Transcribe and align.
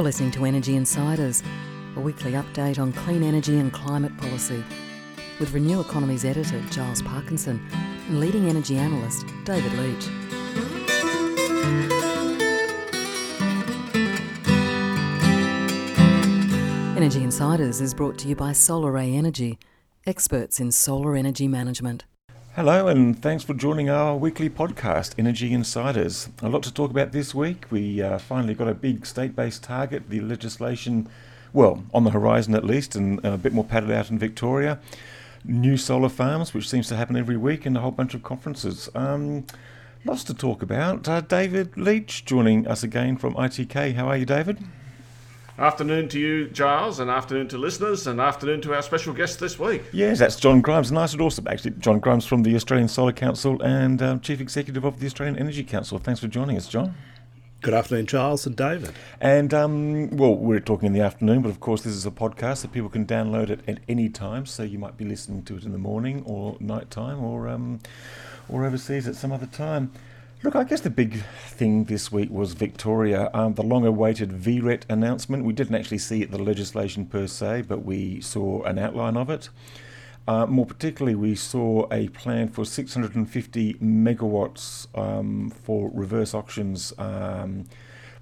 You're 0.00 0.06
listening 0.06 0.30
to 0.30 0.46
Energy 0.46 0.76
Insiders, 0.76 1.42
a 1.94 2.00
weekly 2.00 2.32
update 2.32 2.78
on 2.78 2.90
clean 2.90 3.22
energy 3.22 3.58
and 3.58 3.70
climate 3.70 4.16
policy, 4.16 4.64
with 5.38 5.52
Renew 5.52 5.78
Economy's 5.78 6.24
editor 6.24 6.58
Giles 6.70 7.02
Parkinson 7.02 7.62
and 8.08 8.18
leading 8.18 8.48
energy 8.48 8.78
analyst 8.78 9.26
David 9.44 9.70
Leitch. 9.74 10.08
Energy 16.96 17.22
Insiders 17.22 17.82
is 17.82 17.92
brought 17.92 18.16
to 18.20 18.28
you 18.28 18.34
by 18.34 18.52
SolarAy 18.52 19.14
Energy, 19.14 19.58
experts 20.06 20.60
in 20.60 20.72
solar 20.72 21.14
energy 21.14 21.46
management. 21.46 22.06
Hello, 22.60 22.88
and 22.88 23.18
thanks 23.22 23.42
for 23.42 23.54
joining 23.54 23.88
our 23.88 24.14
weekly 24.14 24.50
podcast, 24.50 25.14
Energy 25.16 25.54
Insiders. 25.54 26.28
A 26.42 26.48
lot 26.50 26.62
to 26.64 26.74
talk 26.74 26.90
about 26.90 27.10
this 27.10 27.34
week. 27.34 27.64
We 27.70 28.02
uh, 28.02 28.18
finally 28.18 28.52
got 28.52 28.68
a 28.68 28.74
big 28.74 29.06
state 29.06 29.34
based 29.34 29.62
target, 29.62 30.10
the 30.10 30.20
legislation, 30.20 31.08
well, 31.54 31.82
on 31.94 32.04
the 32.04 32.10
horizon 32.10 32.54
at 32.54 32.66
least, 32.66 32.94
and 32.94 33.24
a 33.24 33.38
bit 33.38 33.54
more 33.54 33.64
padded 33.64 33.90
out 33.90 34.10
in 34.10 34.18
Victoria. 34.18 34.78
New 35.42 35.78
solar 35.78 36.10
farms, 36.10 36.52
which 36.52 36.68
seems 36.68 36.86
to 36.88 36.96
happen 36.96 37.16
every 37.16 37.38
week, 37.38 37.64
and 37.64 37.78
a 37.78 37.80
whole 37.80 37.92
bunch 37.92 38.12
of 38.12 38.22
conferences. 38.22 38.90
Um, 38.94 39.46
lots 40.04 40.22
to 40.24 40.34
talk 40.34 40.60
about. 40.60 41.08
Uh, 41.08 41.22
David 41.22 41.78
Leitch 41.78 42.26
joining 42.26 42.66
us 42.66 42.82
again 42.82 43.16
from 43.16 43.32
ITK. 43.36 43.94
How 43.94 44.06
are 44.08 44.18
you, 44.18 44.26
David? 44.26 44.58
Afternoon 45.60 46.08
to 46.08 46.18
you, 46.18 46.48
Giles, 46.48 47.00
and 47.00 47.10
afternoon 47.10 47.46
to 47.48 47.58
listeners, 47.58 48.06
and 48.06 48.18
afternoon 48.18 48.62
to 48.62 48.72
our 48.72 48.80
special 48.80 49.12
guest 49.12 49.38
this 49.40 49.58
week. 49.58 49.82
Yes, 49.92 50.18
that's 50.18 50.36
John 50.36 50.62
Grimes. 50.62 50.90
Nice 50.90 51.12
and 51.12 51.20
awesome, 51.20 51.46
actually. 51.46 51.72
John 51.72 52.00
Grimes 52.00 52.24
from 52.24 52.44
the 52.44 52.56
Australian 52.56 52.88
Solar 52.88 53.12
Council 53.12 53.60
and 53.60 54.00
um, 54.00 54.20
Chief 54.20 54.40
Executive 54.40 54.84
of 54.84 55.00
the 55.00 55.06
Australian 55.06 55.38
Energy 55.38 55.62
Council. 55.62 55.98
Thanks 55.98 56.18
for 56.18 56.28
joining 56.28 56.56
us, 56.56 56.66
John. 56.66 56.94
Good 57.60 57.74
afternoon, 57.74 58.06
Charles 58.06 58.46
and 58.46 58.56
David. 58.56 58.94
And, 59.20 59.52
um, 59.52 60.16
well, 60.16 60.34
we're 60.34 60.60
talking 60.60 60.86
in 60.86 60.92
the 60.94 61.02
afternoon, 61.02 61.42
but 61.42 61.50
of 61.50 61.60
course, 61.60 61.82
this 61.82 61.92
is 61.92 62.06
a 62.06 62.10
podcast 62.10 62.62
that 62.62 62.72
people 62.72 62.88
can 62.88 63.04
download 63.04 63.50
it 63.50 63.60
at 63.68 63.80
any 63.86 64.08
time. 64.08 64.46
So 64.46 64.62
you 64.62 64.78
might 64.78 64.96
be 64.96 65.04
listening 65.04 65.42
to 65.42 65.58
it 65.58 65.64
in 65.64 65.72
the 65.72 65.78
morning 65.78 66.22
or 66.24 66.56
night 66.58 66.90
time 66.90 67.22
or, 67.22 67.48
um, 67.48 67.80
or 68.48 68.64
overseas 68.64 69.06
at 69.06 69.14
some 69.14 69.30
other 69.30 69.44
time. 69.44 69.92
Look, 70.42 70.56
I 70.56 70.64
guess 70.64 70.80
the 70.80 70.88
big 70.88 71.22
thing 71.48 71.84
this 71.84 72.10
week 72.10 72.30
was 72.30 72.54
Victoria, 72.54 73.28
um, 73.34 73.52
the 73.56 73.62
long 73.62 73.84
awaited 73.84 74.30
VRET 74.30 74.84
announcement. 74.88 75.44
We 75.44 75.52
didn't 75.52 75.74
actually 75.74 75.98
see 75.98 76.24
the 76.24 76.38
legislation 76.38 77.04
per 77.04 77.26
se, 77.26 77.64
but 77.68 77.84
we 77.84 78.22
saw 78.22 78.62
an 78.62 78.78
outline 78.78 79.18
of 79.18 79.28
it. 79.28 79.50
Uh, 80.26 80.46
more 80.46 80.64
particularly, 80.64 81.14
we 81.14 81.34
saw 81.34 81.86
a 81.92 82.08
plan 82.08 82.48
for 82.48 82.64
650 82.64 83.74
megawatts 83.74 84.86
um, 84.98 85.50
for 85.50 85.90
reverse 85.92 86.32
auctions, 86.32 86.94
um, 86.96 87.66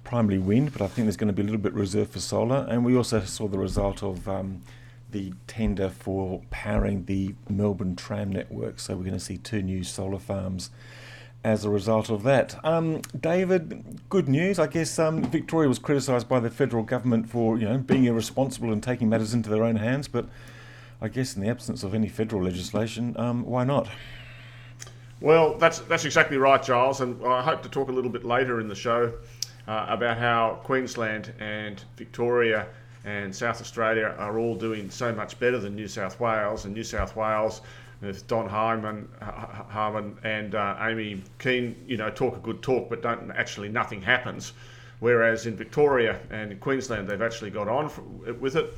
primarily 0.03 0.39
wind, 0.39 0.73
but 0.73 0.81
I 0.81 0.87
think 0.87 1.05
there's 1.05 1.15
going 1.15 1.27
to 1.27 1.33
be 1.33 1.41
a 1.41 1.45
little 1.45 1.57
bit 1.57 1.73
reserved 1.73 2.11
for 2.11 2.19
solar. 2.19 2.67
And 2.69 2.83
we 2.83 2.97
also 2.97 3.21
saw 3.21 3.47
the 3.47 3.59
result 3.59 4.03
of 4.03 4.27
um, 4.27 4.61
the 5.09 5.31
tender 5.47 5.89
for 5.89 6.41
powering 6.49 7.05
the 7.05 7.35
Melbourne 7.47 7.95
tram 7.95 8.29
network. 8.29 8.81
So 8.81 8.97
we're 8.97 9.03
going 9.03 9.13
to 9.13 9.21
see 9.21 9.37
two 9.37 9.61
new 9.61 9.85
solar 9.85 10.19
farms 10.19 10.69
as 11.43 11.63
a 11.63 11.69
result 11.69 12.09
of 12.09 12.23
that. 12.23 12.63
Um, 12.65 13.01
David, 13.19 14.01
good 14.09 14.27
news. 14.27 14.59
I 14.59 14.67
guess 14.67 14.99
um, 14.99 15.23
Victoria 15.23 15.69
was 15.69 15.79
criticised 15.79 16.27
by 16.27 16.39
the 16.39 16.49
federal 16.49 16.83
government 16.83 17.29
for 17.29 17.57
you 17.57 17.65
know 17.65 17.77
being 17.77 18.05
irresponsible 18.05 18.71
and 18.73 18.83
taking 18.83 19.09
matters 19.09 19.33
into 19.33 19.49
their 19.49 19.63
own 19.63 19.77
hands, 19.77 20.07
but 20.07 20.25
I 21.01 21.07
guess 21.07 21.35
in 21.35 21.41
the 21.41 21.49
absence 21.49 21.83
of 21.83 21.93
any 21.93 22.09
federal 22.09 22.43
legislation, 22.43 23.15
um, 23.17 23.45
why 23.45 23.63
not? 23.63 23.87
Well, 25.21 25.57
that's 25.57 25.79
that's 25.79 26.05
exactly 26.05 26.37
right, 26.37 26.61
Giles, 26.61 27.01
and 27.01 27.25
I 27.25 27.41
hope 27.41 27.63
to 27.63 27.69
talk 27.69 27.89
a 27.89 27.91
little 27.91 28.11
bit 28.11 28.25
later 28.25 28.59
in 28.59 28.67
the 28.67 28.75
show 28.75 29.13
uh, 29.67 29.85
about 29.89 30.17
how 30.17 30.59
Queensland 30.63 31.33
and 31.39 31.83
Victoria 31.95 32.67
and 33.05 33.33
South 33.33 33.61
Australia 33.61 34.13
are 34.17 34.39
all 34.39 34.55
doing 34.55 34.89
so 34.89 35.13
much 35.13 35.39
better 35.39 35.57
than 35.57 35.75
New 35.75 35.87
South 35.87 36.19
Wales, 36.19 36.65
and 36.65 36.73
New 36.73 36.83
South 36.83 37.15
Wales 37.15 37.61
with 38.01 38.27
Don 38.27 38.47
Harwin, 38.47 39.07
Harwin 39.71 40.15
and 40.23 40.55
uh, 40.55 40.77
Amy 40.79 41.21
Keane, 41.37 41.75
you 41.85 41.97
know, 41.97 42.09
talk 42.09 42.35
a 42.37 42.39
good 42.39 42.61
talk, 42.61 42.89
but 42.89 43.01
don't 43.01 43.31
actually 43.31 43.69
nothing 43.69 44.01
happens. 44.01 44.53
Whereas 44.99 45.45
in 45.45 45.55
Victoria 45.55 46.19
and 46.29 46.51
in 46.51 46.59
Queensland, 46.59 47.07
they've 47.07 47.21
actually 47.21 47.51
got 47.51 47.67
on 47.67 47.89
for, 47.89 48.01
with 48.33 48.55
it. 48.55 48.73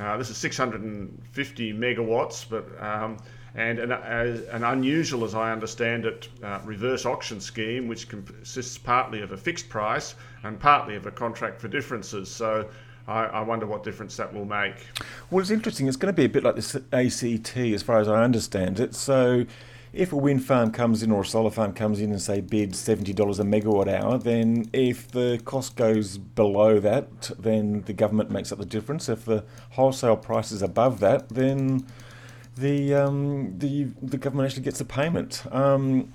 Uh, 0.00 0.16
this 0.16 0.30
is 0.30 0.36
650 0.38 1.72
megawatts, 1.74 2.46
but 2.48 2.66
um, 2.82 3.18
and 3.54 3.78
an, 3.78 3.92
an, 3.92 4.64
unusual, 4.64 5.24
as 5.24 5.34
I 5.34 5.52
understand 5.52 6.06
it, 6.06 6.28
uh, 6.42 6.60
reverse 6.64 7.04
auction 7.04 7.40
scheme, 7.40 7.86
which 7.86 8.08
consists 8.08 8.78
partly 8.78 9.20
of 9.20 9.32
a 9.32 9.36
fixed 9.36 9.68
price 9.68 10.14
and 10.42 10.58
partly 10.58 10.96
of 10.96 11.04
a 11.04 11.10
contract 11.10 11.60
for 11.60 11.68
differences. 11.68 12.30
So 12.30 12.68
I, 13.06 13.24
I, 13.24 13.40
wonder 13.40 13.66
what 13.66 13.82
difference 13.82 14.16
that 14.16 14.32
will 14.32 14.44
make. 14.44 14.74
Well, 15.30 15.40
it's 15.40 15.50
interesting. 15.50 15.88
It's 15.88 15.96
going 15.96 16.12
to 16.12 16.16
be 16.16 16.24
a 16.24 16.28
bit 16.28 16.44
like 16.44 16.56
this 16.56 16.74
ACT, 16.74 17.56
as 17.56 17.82
far 17.82 17.98
as 17.98 18.08
I 18.08 18.22
understand 18.22 18.78
it. 18.78 18.94
So, 18.94 19.44
if 19.92 20.12
a 20.12 20.16
wind 20.16 20.44
farm 20.44 20.70
comes 20.70 21.02
in 21.02 21.10
or 21.10 21.20
a 21.20 21.24
solar 21.24 21.50
farm 21.50 21.74
comes 21.74 22.00
in 22.00 22.10
and 22.10 22.22
say 22.22 22.40
bids 22.40 22.78
seventy 22.78 23.12
dollars 23.12 23.38
a 23.38 23.44
megawatt 23.44 23.88
hour, 23.88 24.18
then 24.18 24.70
if 24.72 25.10
the 25.10 25.40
cost 25.44 25.76
goes 25.76 26.16
below 26.16 26.80
that, 26.80 27.30
then 27.38 27.82
the 27.82 27.92
government 27.92 28.30
makes 28.30 28.52
up 28.52 28.58
the 28.58 28.64
difference. 28.64 29.08
If 29.08 29.24
the 29.24 29.44
wholesale 29.70 30.16
price 30.16 30.52
is 30.52 30.62
above 30.62 31.00
that, 31.00 31.28
then 31.28 31.86
the 32.56 32.94
um, 32.94 33.58
the 33.58 33.88
the 34.00 34.18
government 34.18 34.48
actually 34.48 34.62
gets 34.62 34.80
a 34.80 34.84
payment. 34.84 35.42
Um, 35.50 36.12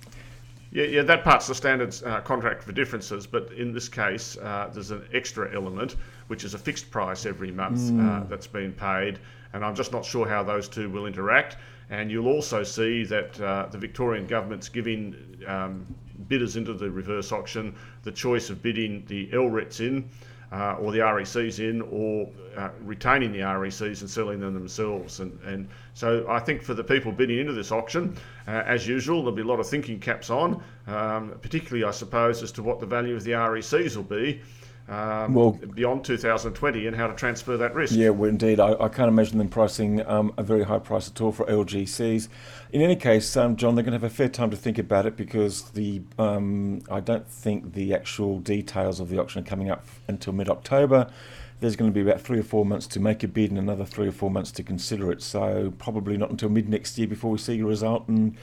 yeah, 0.71 0.83
yeah, 0.83 1.01
that 1.03 1.23
part's 1.23 1.47
the 1.47 1.55
standard 1.55 1.95
uh, 2.05 2.21
contract 2.21 2.63
for 2.63 2.71
differences, 2.71 3.25
but 3.25 3.51
in 3.53 3.71
this 3.73 3.87
case, 3.87 4.37
uh, 4.37 4.69
there's 4.73 4.91
an 4.91 5.07
extra 5.13 5.53
element, 5.53 5.95
which 6.27 6.43
is 6.43 6.53
a 6.53 6.57
fixed 6.57 6.91
price 6.91 7.25
every 7.25 7.51
month 7.51 7.79
mm. 7.79 8.05
uh, 8.05 8.23
that's 8.27 8.47
been 8.47 8.73
paid, 8.73 9.19
and 9.53 9.63
I'm 9.63 9.75
just 9.75 9.91
not 9.91 10.03
sure 10.03 10.27
how 10.27 10.43
those 10.43 10.67
two 10.67 10.89
will 10.89 11.05
interact. 11.05 11.57
And 11.89 12.11
you'll 12.11 12.27
also 12.27 12.63
see 12.63 13.05
that 13.05 13.39
uh, 13.39 13.67
the 13.71 13.77
Victorian 13.77 14.27
government's 14.27 14.67
giving 14.67 15.15
um, 15.47 15.87
bidders 16.27 16.57
into 16.57 16.73
the 16.73 16.91
reverse 16.91 17.31
auction 17.31 17.73
the 18.03 18.11
choice 18.11 18.49
of 18.49 18.61
bidding 18.61 19.05
the 19.07 19.27
LRETs 19.27 19.79
in 19.79 20.09
uh, 20.51 20.75
or 20.75 20.91
the 20.91 20.99
RECs 20.99 21.59
in, 21.59 21.81
or 21.81 22.29
uh, 22.55 22.69
retaining 22.81 23.31
the 23.31 23.39
RECs 23.39 24.01
and 24.01 24.09
selling 24.09 24.39
them 24.39 24.53
themselves. 24.53 25.19
And, 25.19 25.37
and 25.45 25.67
so 25.93 26.25
I 26.29 26.39
think 26.39 26.63
for 26.63 26.73
the 26.73 26.83
people 26.83 27.11
bidding 27.11 27.39
into 27.39 27.53
this 27.53 27.71
auction, 27.71 28.15
uh, 28.47 28.63
as 28.65 28.87
usual, 28.87 29.19
there'll 29.19 29.35
be 29.35 29.41
a 29.41 29.45
lot 29.45 29.59
of 29.59 29.67
thinking 29.67 29.99
caps 29.99 30.29
on, 30.29 30.63
um, 30.87 31.37
particularly, 31.41 31.83
I 31.83 31.91
suppose, 31.91 32.43
as 32.43 32.51
to 32.53 32.63
what 32.63 32.79
the 32.79 32.85
value 32.85 33.15
of 33.15 33.23
the 33.23 33.31
RECs 33.31 33.95
will 33.95 34.03
be 34.03 34.41
um, 34.89 35.33
well, 35.33 35.51
beyond 35.51 36.05
2020 36.05 36.87
and 36.87 36.95
how 36.95 37.07
to 37.07 37.13
transfer 37.13 37.57
that 37.57 37.75
risk. 37.75 37.93
Yeah, 37.93 38.09
well, 38.09 38.29
indeed. 38.29 38.59
I, 38.59 38.73
I 38.73 38.87
can't 38.87 39.09
imagine 39.09 39.37
them 39.37 39.49
pricing 39.49 40.05
um, 40.07 40.33
a 40.37 40.43
very 40.43 40.63
high 40.63 40.79
price 40.79 41.09
at 41.09 41.19
all 41.19 41.33
for 41.33 41.45
LGCs. 41.45 42.29
In 42.71 42.81
any 42.81 42.95
case, 42.95 43.35
um, 43.35 43.57
John, 43.57 43.75
they're 43.75 43.83
going 43.83 43.99
to 43.99 43.99
have 43.99 44.09
a 44.09 44.15
fair 44.15 44.29
time 44.29 44.49
to 44.51 44.57
think 44.57 44.77
about 44.77 45.05
it 45.05 45.17
because 45.17 45.63
the 45.71 46.01
um, 46.17 46.81
I 46.89 47.01
don't 47.01 47.27
think 47.27 47.73
the 47.73 47.93
actual 47.93 48.39
details 48.39 49.01
of 49.01 49.09
the 49.09 49.19
auction 49.19 49.41
are 49.41 49.45
coming 49.45 49.69
up 49.69 49.85
until 50.07 50.31
mid 50.31 50.49
October. 50.49 51.11
There's 51.59 51.75
going 51.75 51.91
to 51.91 51.93
be 51.93 52.07
about 52.07 52.21
three 52.21 52.39
or 52.39 52.43
four 52.43 52.65
months 52.65 52.87
to 52.87 52.99
make 52.99 53.23
a 53.23 53.27
bid 53.27 53.49
and 53.49 53.59
another 53.59 53.83
three 53.83 54.07
or 54.07 54.11
four 54.11 54.29
months 54.29 54.51
to 54.51 54.63
consider 54.63 55.11
it. 55.11 55.21
So 55.21 55.73
probably 55.79 56.15
not 56.15 56.29
until 56.29 56.49
mid 56.49 56.69
next 56.69 56.97
year 56.97 57.07
before 57.07 57.31
we 57.31 57.39
see 57.39 57.59
a 57.59 57.65
result 57.65 58.07
and 58.07 58.37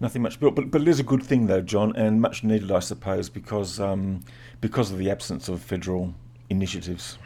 nothing 0.00 0.22
much 0.22 0.40
built. 0.40 0.54
But 0.54 0.70
but 0.70 0.82
it 0.82 0.88
is 0.88 0.98
a 0.98 1.04
good 1.04 1.22
thing 1.22 1.46
though, 1.46 1.60
John, 1.60 1.94
and 1.96 2.20
much 2.20 2.42
needed, 2.42 2.72
I 2.72 2.80
suppose, 2.80 3.28
because 3.28 3.78
um, 3.78 4.20
because 4.60 4.90
of 4.90 4.98
the 4.98 5.10
absence 5.10 5.48
of 5.48 5.62
federal 5.62 6.14
initiatives. 6.48 7.18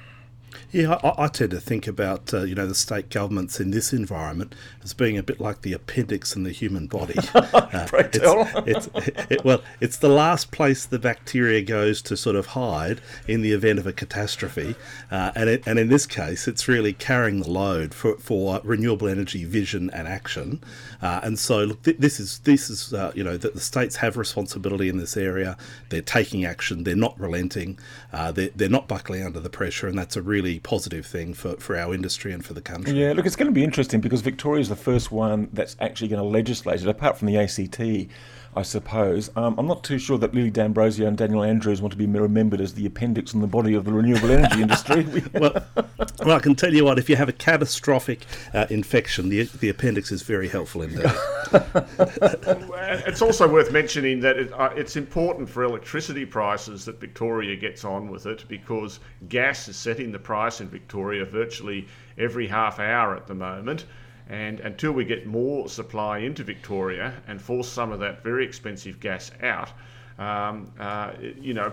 Yeah, 0.72 0.98
I, 1.02 1.24
I, 1.24 1.28
tend 1.28 1.50
to 1.52 1.60
think 1.60 1.86
about 1.86 2.32
uh, 2.34 2.42
you 2.42 2.54
know 2.54 2.66
the 2.66 2.74
state 2.74 3.10
governments 3.10 3.60
in 3.60 3.70
this 3.70 3.92
environment 3.92 4.54
as 4.82 4.92
being 4.92 5.16
a 5.16 5.22
bit 5.22 5.40
like 5.40 5.62
the 5.62 5.72
appendix 5.72 6.34
in 6.36 6.42
the 6.42 6.50
human 6.50 6.86
body. 6.86 7.14
uh, 7.34 7.86
it's, 7.92 8.18
it's 8.66 8.88
it, 9.30 9.44
well, 9.44 9.62
it's 9.80 9.96
the 9.96 10.08
last 10.08 10.50
place 10.50 10.84
the 10.84 10.98
bacteria 10.98 11.62
goes 11.62 12.02
to 12.02 12.16
sort 12.16 12.36
of 12.36 12.46
hide 12.48 13.00
in 13.26 13.42
the 13.42 13.52
event 13.52 13.78
of 13.78 13.86
a 13.86 13.92
catastrophe, 13.92 14.74
uh, 15.10 15.32
and 15.34 15.48
it, 15.48 15.62
and 15.66 15.78
in 15.78 15.88
this 15.88 16.06
case, 16.06 16.46
it's 16.46 16.68
really 16.68 16.92
carrying 16.92 17.40
the 17.40 17.50
load 17.50 17.94
for, 17.94 18.16
for 18.18 18.60
renewable 18.64 19.08
energy 19.08 19.44
vision 19.44 19.90
and 19.90 20.06
action. 20.08 20.62
Uh, 21.02 21.20
and 21.22 21.38
so, 21.38 21.64
look, 21.64 21.82
th- 21.82 21.98
this 21.98 22.18
is 22.20 22.38
this 22.40 22.70
is 22.70 22.92
uh, 22.92 23.12
you 23.14 23.24
know 23.24 23.36
that 23.36 23.54
the 23.54 23.60
states 23.60 23.96
have 23.96 24.16
responsibility 24.16 24.88
in 24.88 24.98
this 24.98 25.16
area. 25.16 25.56
They're 25.88 26.02
taking 26.02 26.44
action. 26.44 26.84
They're 26.84 26.96
not 26.96 27.18
relenting. 27.18 27.78
Uh, 28.12 28.32
they're, 28.32 28.50
they're 28.54 28.68
not 28.68 28.88
buckling 28.88 29.24
under 29.24 29.40
the 29.40 29.50
pressure, 29.50 29.86
and 29.86 29.98
that's 29.98 30.16
a 30.16 30.22
really 30.22 30.43
positive 30.60 31.06
thing 31.06 31.34
for, 31.34 31.56
for 31.56 31.76
our 31.76 31.94
industry 31.94 32.32
and 32.32 32.44
for 32.44 32.54
the 32.54 32.60
country. 32.60 32.92
Yeah, 32.92 33.12
look, 33.12 33.26
it's 33.26 33.36
going 33.36 33.48
to 33.48 33.52
be 33.52 33.64
interesting 33.64 34.00
because 34.00 34.20
Victoria 34.20 34.60
is 34.60 34.68
the 34.68 34.76
first 34.76 35.10
one 35.10 35.48
that's 35.52 35.76
actually 35.80 36.08
going 36.08 36.22
to 36.22 36.28
legislate 36.28 36.82
it, 36.82 36.88
apart 36.88 37.18
from 37.18 37.26
the 37.26 37.36
ACT. 37.36 38.10
I 38.56 38.62
suppose. 38.62 39.30
Um, 39.36 39.58
I'm 39.58 39.66
not 39.66 39.82
too 39.82 39.98
sure 39.98 40.16
that 40.18 40.32
Lily 40.32 40.50
D'Ambrosio 40.50 41.08
and 41.08 41.18
Daniel 41.18 41.42
Andrews 41.42 41.82
want 41.82 41.92
to 41.92 41.98
be 41.98 42.06
remembered 42.06 42.60
as 42.60 42.74
the 42.74 42.86
appendix 42.86 43.34
in 43.34 43.40
the 43.40 43.48
body 43.48 43.74
of 43.74 43.84
the 43.84 43.92
renewable 43.92 44.30
energy 44.30 44.62
industry. 44.62 45.04
well, 45.34 45.64
well, 46.24 46.36
I 46.36 46.38
can 46.38 46.54
tell 46.54 46.72
you 46.72 46.84
what, 46.84 46.98
if 46.98 47.10
you 47.10 47.16
have 47.16 47.28
a 47.28 47.32
catastrophic 47.32 48.24
uh, 48.52 48.66
infection, 48.70 49.28
the, 49.28 49.42
the 49.44 49.68
appendix 49.68 50.12
is 50.12 50.22
very 50.22 50.48
helpful 50.48 50.82
indeed. 50.82 51.02
it's 53.06 53.22
also 53.22 53.48
worth 53.48 53.72
mentioning 53.72 54.20
that 54.20 54.36
it, 54.36 54.52
uh, 54.52 54.70
it's 54.76 54.94
important 54.96 55.48
for 55.48 55.64
electricity 55.64 56.24
prices 56.24 56.84
that 56.84 57.00
Victoria 57.00 57.56
gets 57.56 57.84
on 57.84 58.08
with 58.08 58.26
it 58.26 58.44
because 58.48 59.00
gas 59.28 59.66
is 59.66 59.76
setting 59.76 60.12
the 60.12 60.18
price 60.18 60.60
in 60.60 60.68
Victoria 60.68 61.24
virtually 61.24 61.88
every 62.18 62.46
half 62.46 62.78
hour 62.78 63.16
at 63.16 63.26
the 63.26 63.34
moment. 63.34 63.86
And 64.28 64.60
until 64.60 64.92
we 64.92 65.04
get 65.04 65.26
more 65.26 65.68
supply 65.68 66.18
into 66.18 66.44
Victoria 66.44 67.14
and 67.26 67.40
force 67.40 67.68
some 67.68 67.92
of 67.92 68.00
that 68.00 68.22
very 68.22 68.44
expensive 68.44 68.98
gas 69.00 69.30
out, 69.42 69.70
um, 70.18 70.72
uh, 70.78 71.12
you 71.20 71.54
know, 71.54 71.72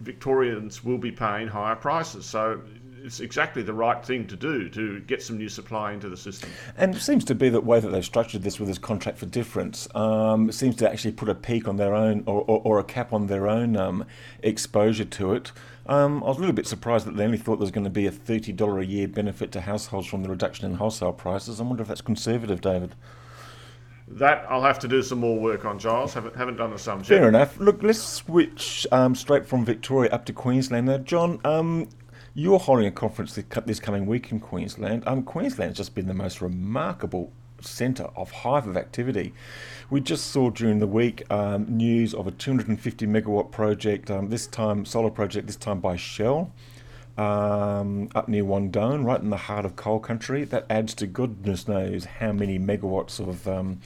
Victorians 0.00 0.84
will 0.84 0.98
be 0.98 1.12
paying 1.12 1.48
higher 1.48 1.76
prices. 1.76 2.26
So 2.26 2.60
it's 3.06 3.20
exactly 3.20 3.62
the 3.62 3.72
right 3.72 4.04
thing 4.04 4.26
to 4.26 4.36
do 4.36 4.68
to 4.70 5.00
get 5.00 5.22
some 5.22 5.38
new 5.38 5.48
supply 5.48 5.92
into 5.92 6.08
the 6.08 6.16
system. 6.16 6.50
And 6.76 6.94
it 6.94 7.00
seems 7.00 7.24
to 7.26 7.34
be 7.34 7.48
the 7.48 7.60
way 7.60 7.78
that 7.78 7.88
they've 7.88 8.04
structured 8.04 8.42
this 8.42 8.58
with 8.58 8.68
this 8.68 8.78
contract 8.78 9.18
for 9.18 9.26
difference 9.26 9.86
um, 9.94 10.50
seems 10.50 10.74
to 10.76 10.90
actually 10.90 11.12
put 11.12 11.28
a 11.28 11.34
peak 11.34 11.68
on 11.68 11.76
their 11.76 11.94
own 11.94 12.24
or, 12.26 12.42
or, 12.42 12.60
or 12.64 12.78
a 12.80 12.84
cap 12.84 13.12
on 13.12 13.28
their 13.28 13.46
own 13.48 13.76
um, 13.76 14.04
exposure 14.42 15.04
to 15.04 15.34
it. 15.34 15.52
Um, 15.88 16.22
I 16.24 16.26
was 16.26 16.36
a 16.36 16.40
little 16.40 16.54
bit 16.54 16.66
surprised 16.66 17.06
that 17.06 17.16
they 17.16 17.24
only 17.24 17.38
thought 17.38 17.56
there 17.56 17.60
was 17.60 17.70
going 17.70 17.84
to 17.84 17.90
be 17.90 18.06
a 18.06 18.10
$30 18.10 18.80
a 18.80 18.86
year 18.86 19.08
benefit 19.08 19.52
to 19.52 19.60
households 19.60 20.06
from 20.06 20.22
the 20.22 20.28
reduction 20.28 20.66
in 20.66 20.74
wholesale 20.74 21.12
prices. 21.12 21.60
I 21.60 21.64
wonder 21.64 21.82
if 21.82 21.88
that's 21.88 22.00
conservative, 22.00 22.60
David. 22.60 22.94
That 24.08 24.46
I'll 24.48 24.62
have 24.62 24.78
to 24.80 24.88
do 24.88 25.02
some 25.02 25.18
more 25.18 25.38
work 25.38 25.64
on, 25.64 25.78
Giles. 25.80 26.14
Haven't 26.14 26.36
haven't 26.36 26.56
done 26.56 26.70
the 26.70 26.78
sums 26.78 27.08
Fair 27.08 27.22
yet. 27.22 27.28
enough. 27.28 27.58
Look, 27.58 27.82
let's 27.82 28.00
switch 28.00 28.86
um, 28.92 29.16
straight 29.16 29.44
from 29.46 29.64
Victoria 29.64 30.10
up 30.12 30.24
to 30.26 30.32
Queensland. 30.32 30.86
Now, 30.86 30.98
John, 30.98 31.40
um, 31.44 31.88
you're 32.32 32.60
holding 32.60 32.86
a 32.86 32.92
conference 32.92 33.34
this 33.34 33.80
coming 33.80 34.06
week 34.06 34.30
in 34.30 34.38
Queensland. 34.38 35.02
Um, 35.08 35.24
Queensland's 35.24 35.76
just 35.76 35.94
been 35.96 36.06
the 36.06 36.14
most 36.14 36.40
remarkable 36.40 37.32
centre 37.66 38.08
of 38.16 38.30
hive 38.30 38.66
of 38.66 38.76
activity. 38.76 39.32
We 39.90 40.00
just 40.00 40.26
saw 40.28 40.50
during 40.50 40.78
the 40.78 40.86
week 40.86 41.30
um, 41.30 41.76
news 41.76 42.14
of 42.14 42.26
a 42.26 42.30
250 42.30 43.06
megawatt 43.06 43.50
project, 43.50 44.10
um, 44.10 44.30
this 44.30 44.46
time 44.46 44.84
solar 44.84 45.10
project, 45.10 45.46
this 45.46 45.56
time 45.56 45.80
by 45.80 45.96
Shell. 45.96 46.52
Um, 47.18 48.10
up 48.14 48.28
near 48.28 48.44
Wandoan, 48.44 49.04
right 49.04 49.20
in 49.20 49.30
the 49.30 49.38
heart 49.38 49.64
of 49.64 49.74
coal 49.74 50.00
country. 50.00 50.44
That 50.44 50.66
adds 50.68 50.92
to 50.96 51.06
goodness 51.06 51.66
knows 51.66 52.04
how 52.04 52.32
many 52.32 52.58
megawatts 52.58 53.18
of 53.18 53.48
um, 53.48 53.80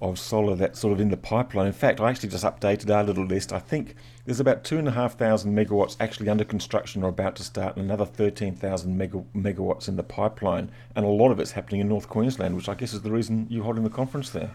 of 0.00 0.18
solar 0.18 0.54
that's 0.54 0.78
sort 0.78 0.92
of 0.92 1.00
in 1.00 1.10
the 1.10 1.16
pipeline. 1.16 1.66
In 1.66 1.72
fact, 1.72 2.00
I 2.00 2.10
actually 2.10 2.28
just 2.28 2.44
updated 2.44 2.94
our 2.94 3.02
little 3.02 3.24
list. 3.24 3.52
I 3.52 3.58
think 3.58 3.94
there's 4.24 4.40
about 4.40 4.62
two 4.62 4.78
and 4.78 4.86
a 4.86 4.92
half 4.92 5.18
thousand 5.18 5.56
megawatts 5.56 5.96
actually 5.98 6.28
under 6.28 6.44
construction 6.44 7.02
or 7.02 7.08
about 7.08 7.34
to 7.36 7.42
start, 7.42 7.76
and 7.76 7.84
another 7.84 8.04
13,000 8.04 8.96
mega, 8.96 9.24
megawatts 9.34 9.88
in 9.88 9.96
the 9.96 10.02
pipeline. 10.02 10.70
And 10.94 11.04
a 11.04 11.08
lot 11.08 11.30
of 11.30 11.40
it's 11.40 11.52
happening 11.52 11.80
in 11.80 11.88
North 11.88 12.08
Queensland, 12.08 12.54
which 12.54 12.68
I 12.68 12.74
guess 12.74 12.94
is 12.94 13.02
the 13.02 13.10
reason 13.10 13.46
you're 13.50 13.64
holding 13.64 13.84
the 13.84 13.90
conference 13.90 14.30
there. 14.30 14.52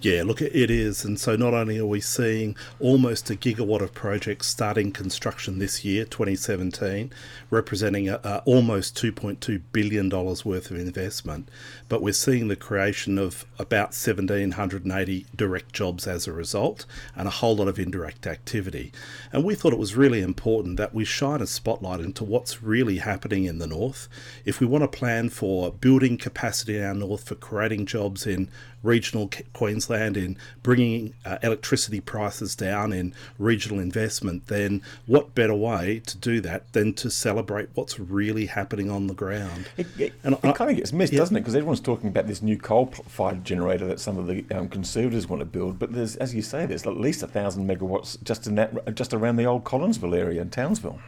Yeah, 0.00 0.22
look, 0.24 0.40
it 0.40 0.70
is. 0.70 1.04
And 1.04 1.18
so 1.18 1.34
not 1.34 1.54
only 1.54 1.78
are 1.78 1.86
we 1.86 2.00
seeing 2.00 2.56
almost 2.78 3.30
a 3.30 3.34
gigawatt 3.34 3.80
of 3.80 3.94
projects 3.94 4.46
starting 4.46 4.92
construction 4.92 5.58
this 5.58 5.84
year, 5.84 6.04
2017, 6.04 7.12
representing 7.50 8.08
a, 8.08 8.20
a 8.22 8.42
almost 8.44 8.96
$2.2 8.96 9.60
billion 9.72 10.08
worth 10.08 10.70
of 10.70 10.78
investment, 10.78 11.48
but 11.88 12.00
we're 12.00 12.12
seeing 12.12 12.46
the 12.46 12.54
creation 12.54 13.18
of 13.18 13.44
about 13.58 13.88
1,780 13.88 15.26
direct 15.34 15.72
jobs 15.72 16.06
as 16.06 16.28
a 16.28 16.32
result 16.32 16.86
and 17.16 17.26
a 17.26 17.32
whole 17.32 17.56
lot 17.56 17.66
of 17.66 17.78
indirect 17.78 18.26
activity. 18.26 18.92
And 19.32 19.42
we 19.42 19.56
thought 19.56 19.72
it 19.72 19.80
was 19.80 19.96
really 19.96 20.20
important 20.20 20.76
that 20.76 20.94
we 20.94 21.04
shine 21.04 21.42
a 21.42 21.46
spotlight 21.46 21.98
into 21.98 22.22
what's 22.22 22.62
really 22.62 22.98
happening 22.98 23.46
in 23.46 23.58
the 23.58 23.66
north. 23.66 24.08
If 24.44 24.60
we 24.60 24.66
want 24.66 24.82
to 24.82 24.98
plan 24.98 25.28
for 25.30 25.72
building 25.72 26.18
capacity 26.18 26.76
in 26.76 26.84
our 26.84 26.94
north, 26.94 27.24
for 27.24 27.34
creating 27.34 27.86
jobs 27.86 28.26
in 28.28 28.48
regional 28.82 29.30
Queensland 29.52 30.16
in 30.16 30.36
bringing 30.62 31.14
uh, 31.24 31.38
electricity 31.42 32.00
prices 32.00 32.54
down 32.54 32.92
in 32.92 33.14
regional 33.38 33.78
investment, 33.80 34.46
then 34.46 34.82
what 35.06 35.34
better 35.34 35.54
way 35.54 36.00
to 36.06 36.16
do 36.16 36.40
that 36.40 36.72
than 36.72 36.92
to 36.94 37.10
celebrate 37.10 37.68
what's 37.74 37.98
really 37.98 38.46
happening 38.46 38.90
on 38.90 39.06
the 39.06 39.14
ground? 39.14 39.68
It, 39.76 39.86
it, 39.98 40.12
and 40.22 40.34
it 40.34 40.44
I, 40.44 40.52
kind 40.52 40.70
of 40.70 40.76
gets 40.76 40.92
missed, 40.92 41.12
yeah. 41.12 41.20
doesn't 41.20 41.36
it? 41.36 41.40
Because 41.40 41.54
everyone's 41.54 41.80
talking 41.80 42.08
about 42.08 42.26
this 42.26 42.42
new 42.42 42.58
coal-fired 42.58 43.44
generator 43.44 43.86
that 43.86 44.00
some 44.00 44.18
of 44.18 44.26
the 44.26 44.44
um, 44.54 44.68
conservatives 44.68 45.28
want 45.28 45.40
to 45.40 45.46
build, 45.46 45.78
but 45.78 45.92
there's, 45.92 46.16
as 46.16 46.34
you 46.34 46.42
say, 46.42 46.66
there's 46.66 46.86
at 46.86 46.96
least 46.96 47.22
a 47.22 47.26
thousand 47.26 47.68
megawatts 47.68 48.22
just 48.22 48.46
in 48.46 48.54
that, 48.56 48.94
just 48.94 49.12
around 49.12 49.36
the 49.36 49.44
old 49.44 49.64
Collinsville 49.64 50.16
area 50.16 50.40
in 50.40 50.50
Townsville 50.50 50.98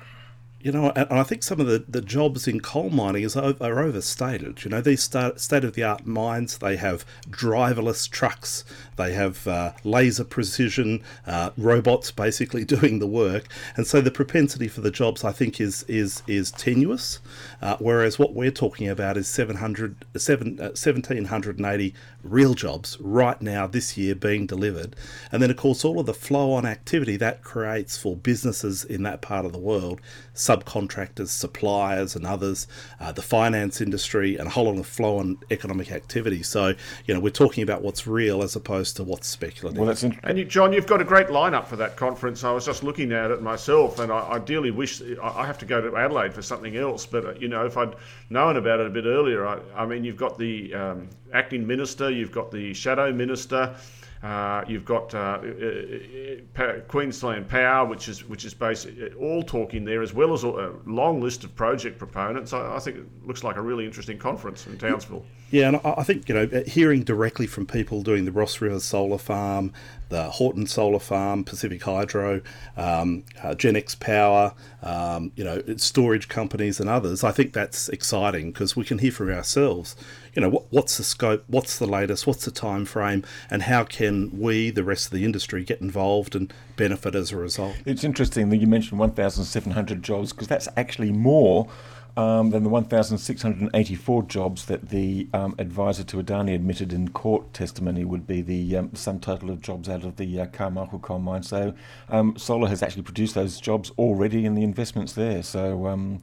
you 0.63 0.73
know, 0.73 0.91
and 0.91 1.19
I 1.19 1.23
think 1.23 1.43
some 1.43 1.59
of 1.59 1.67
the, 1.67 1.85
the 1.89 2.03
jobs 2.03 2.47
in 2.47 2.61
coal 2.61 2.91
mining 2.91 3.23
is 3.23 3.35
are 3.35 3.81
overstated. 3.81 4.63
You 4.63 4.71
know, 4.71 4.83
these 4.83 5.03
state 5.03 5.65
of 5.65 5.73
the 5.73 5.83
art 5.83 6.07
mines, 6.07 6.59
they 6.59 6.77
have 6.77 7.07
driverless 7.31 8.09
trucks, 8.11 8.65
they 8.97 9.15
have 9.15 9.47
uh, 9.47 9.73
laser 9.85 10.25
precision 10.25 11.03
uh, 11.27 11.51
robots 11.57 12.11
basically 12.11 12.65
doing 12.77 12.99
the 12.99 13.07
work, 13.07 13.47
and 13.77 13.87
so 13.87 14.03
the 14.03 14.11
propensity 14.11 14.69
for 14.69 14.83
the 14.83 14.91
jobs, 14.91 15.25
I 15.25 15.33
think, 15.33 15.61
is 15.61 15.83
is 15.85 16.23
is 16.27 16.51
tenuous. 16.51 17.21
Uh, 17.63 17.77
whereas 17.79 18.19
what 18.19 18.35
we're 18.35 18.51
talking 18.51 18.89
about 18.89 19.17
is 19.17 19.29
700, 19.29 20.05
7, 20.17 20.57
1,780 20.57 21.95
uh, 21.95 22.20
real 22.23 22.55
jobs 22.55 22.99
right 23.01 23.41
now 23.41 23.67
this 23.67 23.97
year 23.97 24.15
being 24.15 24.47
delivered, 24.47 24.97
and 25.33 25.43
then 25.43 25.51
of 25.51 25.57
course 25.57 25.85
all 25.85 26.01
of 26.01 26.07
the 26.07 26.15
flow 26.15 26.53
on 26.53 26.67
activity 26.67 27.17
that 27.17 27.43
creates 27.43 27.97
for 27.97 28.17
businesses 28.17 28.85
in 28.85 29.03
that 29.03 29.21
part 29.21 29.45
of 29.45 29.53
the 29.53 29.59
world 29.59 30.01
subcontractors, 30.41 31.29
suppliers, 31.29 32.17
and 32.17 32.27
others, 32.27 32.67
uh, 32.99 33.13
the 33.13 33.23
finance 33.23 33.81
industry, 33.81 34.37
and 34.37 34.47
a 34.47 34.51
whole 34.51 34.65
lot 34.65 34.79
of 34.79 34.87
flow 34.87 35.19
on 35.19 35.39
economic 35.51 35.93
activity. 35.93 36.43
So, 36.43 36.75
you 37.05 37.15
know, 37.15 37.21
we're 37.21 37.31
talking 37.31 37.63
about 37.63 37.83
what's 37.83 38.07
real 38.07 38.43
as 38.43 38.57
opposed 38.57 38.97
to 38.97 39.05
what's 39.05 39.29
speculative. 39.29 39.79
Well, 39.79 39.87
that's 39.87 40.03
interesting. 40.03 40.29
And 40.29 40.39
you, 40.39 40.45
John, 40.47 40.73
you've 40.73 40.87
got 40.87 41.01
a 41.01 41.05
great 41.05 41.29
lineup 41.29 41.67
for 41.67 41.77
that 41.77 41.97
conference. 41.97 42.43
I 42.43 42.53
was 42.53 42.65
just 42.65 42.83
looking 42.83 43.13
at 43.13 43.31
it 43.31 43.43
myself, 43.43 43.99
and 43.99 44.11
I 44.11 44.21
ideally 44.31 44.71
wish 44.71 45.03
I 45.23 45.47
have 45.47 45.59
to 45.59 45.67
go 45.67 45.81
to 45.81 45.97
Adelaide 45.97 46.33
for 46.33 46.43
something 46.43 46.77
else. 46.77 47.05
But 47.05 47.25
uh, 47.25 47.35
you 47.35 47.49
know, 47.49 47.67
if 47.67 47.77
I'd 47.77 47.95
known 48.31 48.57
about 48.57 48.81
it 48.81 48.87
a 48.87 48.91
bit 48.91 49.05
earlier, 49.05 49.47
I, 49.47 49.59
I 49.77 49.85
mean, 49.85 50.05
you've 50.05 50.17
got 50.17 50.39
the 50.39 50.75
um, 50.75 51.09
acting 51.33 51.67
minister, 51.67 52.11
you've 52.11 52.33
got 52.33 52.51
the 52.51 52.75
shadow 52.75 53.13
minister. 53.13 53.75
Uh, 54.23 54.63
you've 54.69 54.85
got 54.85 55.15
uh, 55.15 55.41
uh, 55.41 56.63
uh, 56.63 56.81
Queensland 56.89 57.49
Power, 57.49 57.87
which 57.87 58.07
is 58.07 58.29
which 58.29 58.45
is 58.45 58.53
basically 58.53 59.11
all 59.15 59.43
talking 59.43 59.83
there, 59.83 60.03
as 60.03 60.13
well 60.13 60.35
as 60.35 60.45
a 60.45 60.75
long 60.85 61.23
list 61.23 61.43
of 61.43 61.57
project 61.57 61.99
proponents. 61.99 62.53
I, 62.53 62.77
I, 62.77 62.79
think 62.81 62.99
it 62.99 63.07
looks 63.25 63.43
like 63.43 63.57
a 63.57 63.63
really 63.63 63.87
interesting 63.87 64.19
conference 64.19 64.67
in 64.67 64.77
Townsville. 64.77 65.25
Yeah, 65.51 65.69
and 65.69 65.81
I 65.83 66.03
think 66.03 66.29
you 66.29 66.35
know 66.35 66.63
hearing 66.67 67.03
directly 67.03 67.47
from 67.47 67.67
people 67.67 68.03
doing 68.03 68.27
the 68.27 68.33
Ross 68.33 68.61
River 68.61 68.79
Solar 68.79 69.17
Farm, 69.17 69.73
the 70.11 70.25
Haughton 70.25 70.67
Solar 70.67 70.99
Farm, 70.99 71.43
Pacific 71.43 71.83
Hydro, 71.83 72.43
um, 72.77 73.25
uh, 73.43 73.55
Genex 73.55 73.99
Power, 73.99 74.53
um, 74.83 75.33
you 75.35 75.45
know, 75.45 75.63
storage 75.79 76.29
companies 76.29 76.79
and 76.79 76.91
others. 76.91 77.25
I 77.25 77.33
think 77.33 77.55
that's 77.55 77.89
exciting 77.89 78.53
because 78.53 78.77
we 78.77 78.85
can 78.85 78.99
hear 78.99 79.13
from 79.13 79.31
ourselves 79.31 79.97
you 80.35 80.43
know, 80.43 80.49
what, 80.49 80.65
what's 80.71 80.97
the 80.97 81.05
scope, 81.05 81.45
what's 81.47 81.79
the 81.79 81.87
latest, 81.87 82.27
what's 82.27 82.45
the 82.45 82.51
time 82.51 82.85
frame, 82.85 83.25
and 83.51 83.63
how 83.63 83.85
can 83.85 84.39
we, 84.39 84.71
the 84.71 84.85
rest 84.85 85.07
of 85.07 85.13
the 85.13 85.25
industry, 85.25 85.65
get 85.65 85.81
involved 85.81 86.35
and 86.35 86.53
benefit 86.77 87.15
as 87.15 87.33
a 87.33 87.37
result? 87.37 87.77
It's 87.85 88.05
interesting 88.05 88.51
that 88.51 88.59
you 88.59 88.67
mentioned 88.67 88.99
1,700 88.99 90.03
jobs 90.03 90.33
because 90.33 90.49
that's 90.49 90.69
actually 90.77 91.13
more 91.13 91.69
um, 92.17 92.51
than 92.51 92.65
the 92.65 92.69
1,684 92.69 94.23
jobs 94.25 94.67
that 94.67 94.89
the 94.89 95.29
um, 95.33 95.55
advisor 95.59 96.05
to 96.05 96.17
Adani 96.23 96.55
admitted 96.55 96.93
in 96.93 97.09
court 97.11 97.53
testimony 97.55 98.05
would 98.05 98.27
be 98.27 98.43
the 98.43 98.77
um, 98.77 98.95
sum 98.95 99.21
total 99.21 99.51
of 99.51 99.61
jobs 99.61 99.89
out 99.89 100.05
of 100.05 100.17
the 100.17 100.41
uh, 100.41 100.47
Carmichael 100.47 100.99
coal 100.99 101.19
mine. 101.19 101.43
So 101.43 101.75
um, 102.09 102.37
Solar 102.37 102.69
has 102.69 102.83
actually 102.83 103.03
produced 103.03 103.35
those 103.35 103.61
jobs 103.61 103.91
already 103.99 104.45
in 104.45 104.55
the 104.55 104.63
investments 104.63 105.13
there. 105.13 105.43
So 105.43 105.87
um, 105.87 106.21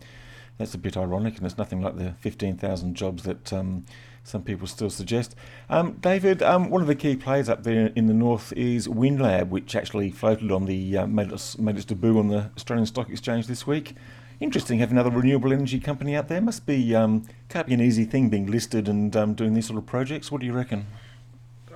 that's 0.58 0.74
a 0.74 0.78
bit 0.78 0.98
ironic, 0.98 1.38
and 1.38 1.46
it's 1.46 1.58
nothing 1.58 1.82
like 1.82 1.98
the 1.98 2.14
15,000 2.20 2.96
jobs 2.96 3.24
that 3.24 3.54
um, 3.54 3.86
some 4.24 4.44
people 4.44 4.68
still 4.68 4.90
suggest. 4.90 5.36
Um, 5.70 5.94
David, 6.02 6.42
um, 6.42 6.70
one 6.70 6.82
of 6.82 6.88
the 6.88 6.96
key 6.96 7.16
players 7.16 7.48
up 7.48 7.64
there 7.64 7.92
in 7.96 8.08
the 8.08 8.14
north 8.14 8.52
is 8.54 8.88
Windlab, 8.88 9.50
which 9.50 9.76
actually 9.76 10.12
floated 10.12 10.52
on 10.52 10.66
the 10.66 10.98
uh, 10.98 11.08
made, 11.08 11.32
its, 11.32 11.58
made 11.58 11.76
its 11.76 11.86
debut 11.86 12.18
on 12.18 12.28
the 12.28 12.50
Australian 12.56 12.86
Stock 12.86 13.10
Exchange 13.10 13.48
this 13.48 13.66
week. 13.66 13.96
Interesting, 14.40 14.80
having 14.80 14.98
another 14.98 15.16
renewable 15.16 15.52
energy 15.52 15.80
company 15.80 16.16
out 16.16 16.28
there 16.28 16.42
must 16.42 16.66
be 16.66 16.96
um, 16.96 17.24
can't 17.50 17.68
be 17.68 17.74
an 17.74 17.82
easy 17.82 18.06
thing 18.06 18.30
being 18.30 18.46
listed 18.46 18.88
and 18.88 19.16
um, 19.16 19.34
doing 19.34 19.54
these 19.54 19.66
sort 19.66 19.80
of 19.80 19.86
projects. 19.86 20.32
What 20.32 20.42
do 20.42 20.48
you 20.48 20.54
reckon? 20.54 20.86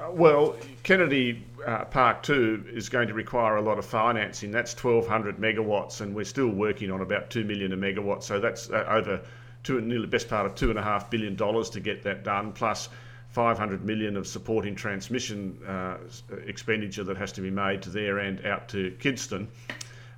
Well, 0.10 0.56
Kennedy 0.84 1.44
uh, 1.66 1.86
Park 1.86 2.24
2 2.24 2.66
is 2.74 2.90
going 2.90 3.08
to 3.08 3.14
require 3.14 3.58
a 3.58 3.62
lot 3.62 3.78
of 3.78 3.86
financing. 3.86 4.52
That's 4.52 4.74
1,200 4.74 5.38
megawatts, 5.38 6.02
and 6.02 6.16
we're 6.16 6.26
still 6.26 6.50
working 6.50 6.92
on 6.92 7.02
about 7.02 7.30
2 7.30 7.44
million 7.44 7.74
a 7.74 7.78
megawatt. 7.78 8.24
So 8.24 8.40
that's 8.40 8.70
uh, 8.70 8.86
over 8.88 9.22
two, 9.64 9.80
nearly 9.82 10.08
best 10.08 10.28
part 10.28 10.46
of 10.46 10.56
$2.5 10.56 11.10
billion 11.10 11.36
to 11.36 11.80
get 11.80 12.04
that 12.04 12.24
done, 12.24 12.52
plus 12.52 12.90
500 13.30 13.86
million 13.86 14.18
of 14.18 14.28
supporting 14.28 14.76
transmission 14.76 15.58
uh, 15.68 15.98
expenditure 16.46 17.04
that 17.04 17.18
has 17.18 17.32
to 17.34 17.42
be 17.42 17.52
made 17.52 17.82
to 17.84 17.90
there 17.90 18.20
and 18.20 18.46
out 18.46 18.68
to 18.70 18.96
Kidston. 19.00 19.48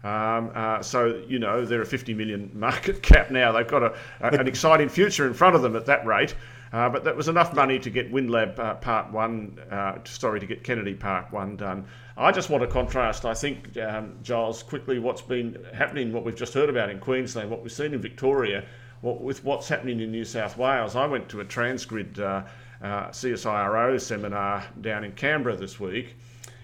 Um, 0.04 0.52
uh, 0.54 0.82
so, 0.82 1.24
you 1.28 1.40
know, 1.40 1.66
they're 1.66 1.82
a 1.82 1.86
50 1.86 2.14
million 2.14 2.52
market 2.60 3.02
cap 3.02 3.32
now. 3.32 3.52
They've 3.52 3.68
got 3.68 3.84
a, 3.84 3.96
a, 4.22 4.40
an 4.40 4.48
exciting 4.48 4.90
future 4.90 5.28
in 5.28 5.34
front 5.34 5.56
of 5.56 5.62
them 5.62 5.76
at 5.76 5.86
that 5.86 6.06
rate. 6.06 6.36
Uh, 6.74 6.90
but 6.90 7.04
that 7.04 7.16
was 7.16 7.28
enough 7.28 7.54
money 7.54 7.78
to 7.78 7.92
get 7.92 8.12
Windlab 8.12 8.58
uh, 8.58 8.74
Part 8.74 9.12
1, 9.12 9.60
uh, 9.70 10.00
sorry, 10.06 10.40
to 10.40 10.48
get 10.48 10.64
Kennedy 10.64 10.96
Part 10.96 11.32
1 11.32 11.56
done. 11.56 11.86
I 12.18 12.32
just 12.32 12.50
want 12.50 12.64
to 12.64 12.68
contrast, 12.68 13.26
I 13.26 13.36
think, 13.36 13.78
um, 13.78 14.18
Giles, 14.24 14.64
quickly 14.64 14.98
what's 14.98 15.22
been 15.22 15.64
happening, 15.72 16.12
what 16.12 16.26
we've 16.26 16.36
just 16.36 16.56
heard 16.56 16.70
about 16.70 16.90
in 16.90 17.00
Queensland, 17.00 17.52
what 17.52 17.62
we've 17.62 17.72
seen 17.72 17.94
in 17.94 18.02
Victoria, 18.02 18.66
what, 19.02 19.22
with 19.22 19.44
what's 19.44 19.68
happening 19.68 20.00
in 20.00 20.12
New 20.12 20.26
South 20.26 20.58
Wales. 20.58 20.96
I 20.96 21.06
went 21.06 21.30
to 21.30 21.42
a 21.42 21.46
Transgrid 21.46 22.18
uh, 22.18 22.44
uh, 22.84 23.10
CSIRO 23.10 24.02
seminar 24.02 24.66
down 24.82 25.04
in 25.04 25.12
Canberra 25.12 25.56
this 25.56 25.80
week. 25.80 26.16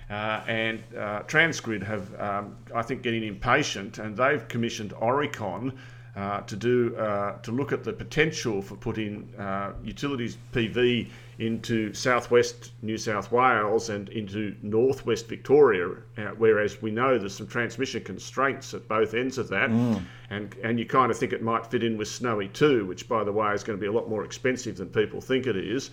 And 0.10 0.84
Transgrid 0.92 1.84
have, 1.84 2.20
um, 2.20 2.58
I 2.74 2.82
think, 2.82 3.04
getting 3.04 3.24
impatient, 3.24 4.00
and 4.00 4.18
they've 4.18 4.48
commissioned 4.48 4.92
Aurecon 4.94 5.78
uh, 6.16 6.42
to 6.42 6.56
do 6.56 6.96
uh, 6.98 7.38
to 7.40 7.52
look 7.52 7.72
at 7.72 7.84
the 7.84 7.94
potential 7.94 8.62
for 8.62 8.76
putting 8.76 9.34
uh, 9.38 9.74
utilities 9.84 10.38
PV 10.52 11.10
into 11.38 11.94
southwest 11.94 12.72
New 12.82 12.98
South 12.98 13.32
Wales 13.32 13.90
and 13.90 14.10
into 14.10 14.56
northwest 14.62 15.28
Victoria, 15.28 15.88
uh, 16.18 16.32
whereas 16.38 16.82
we 16.82 16.92
know 16.92 17.18
there's 17.18 17.36
some 17.36 17.48
transmission 17.48 18.04
constraints 18.04 18.74
at 18.74 18.88
both 18.88 19.14
ends 19.14 19.38
of 19.38 19.48
that, 19.50 19.70
mm. 19.70 20.02
and 20.30 20.56
and 20.64 20.80
you 20.80 20.86
kind 20.86 21.12
of 21.12 21.18
think 21.18 21.32
it 21.32 21.42
might 21.42 21.66
fit 21.68 21.84
in 21.84 21.98
with 21.98 22.08
Snowy 22.08 22.50
too, 22.50 22.86
which 22.86 23.08
by 23.08 23.24
the 23.24 23.32
way 23.32 23.54
is 23.54 23.64
going 23.64 23.78
to 23.78 23.82
be 23.82 23.88
a 23.88 23.92
lot 23.92 24.10
more 24.10 24.26
expensive 24.26 24.78
than 24.78 24.90
people 24.90 25.22
think 25.22 25.48
it 25.48 25.56
is. 25.56 25.92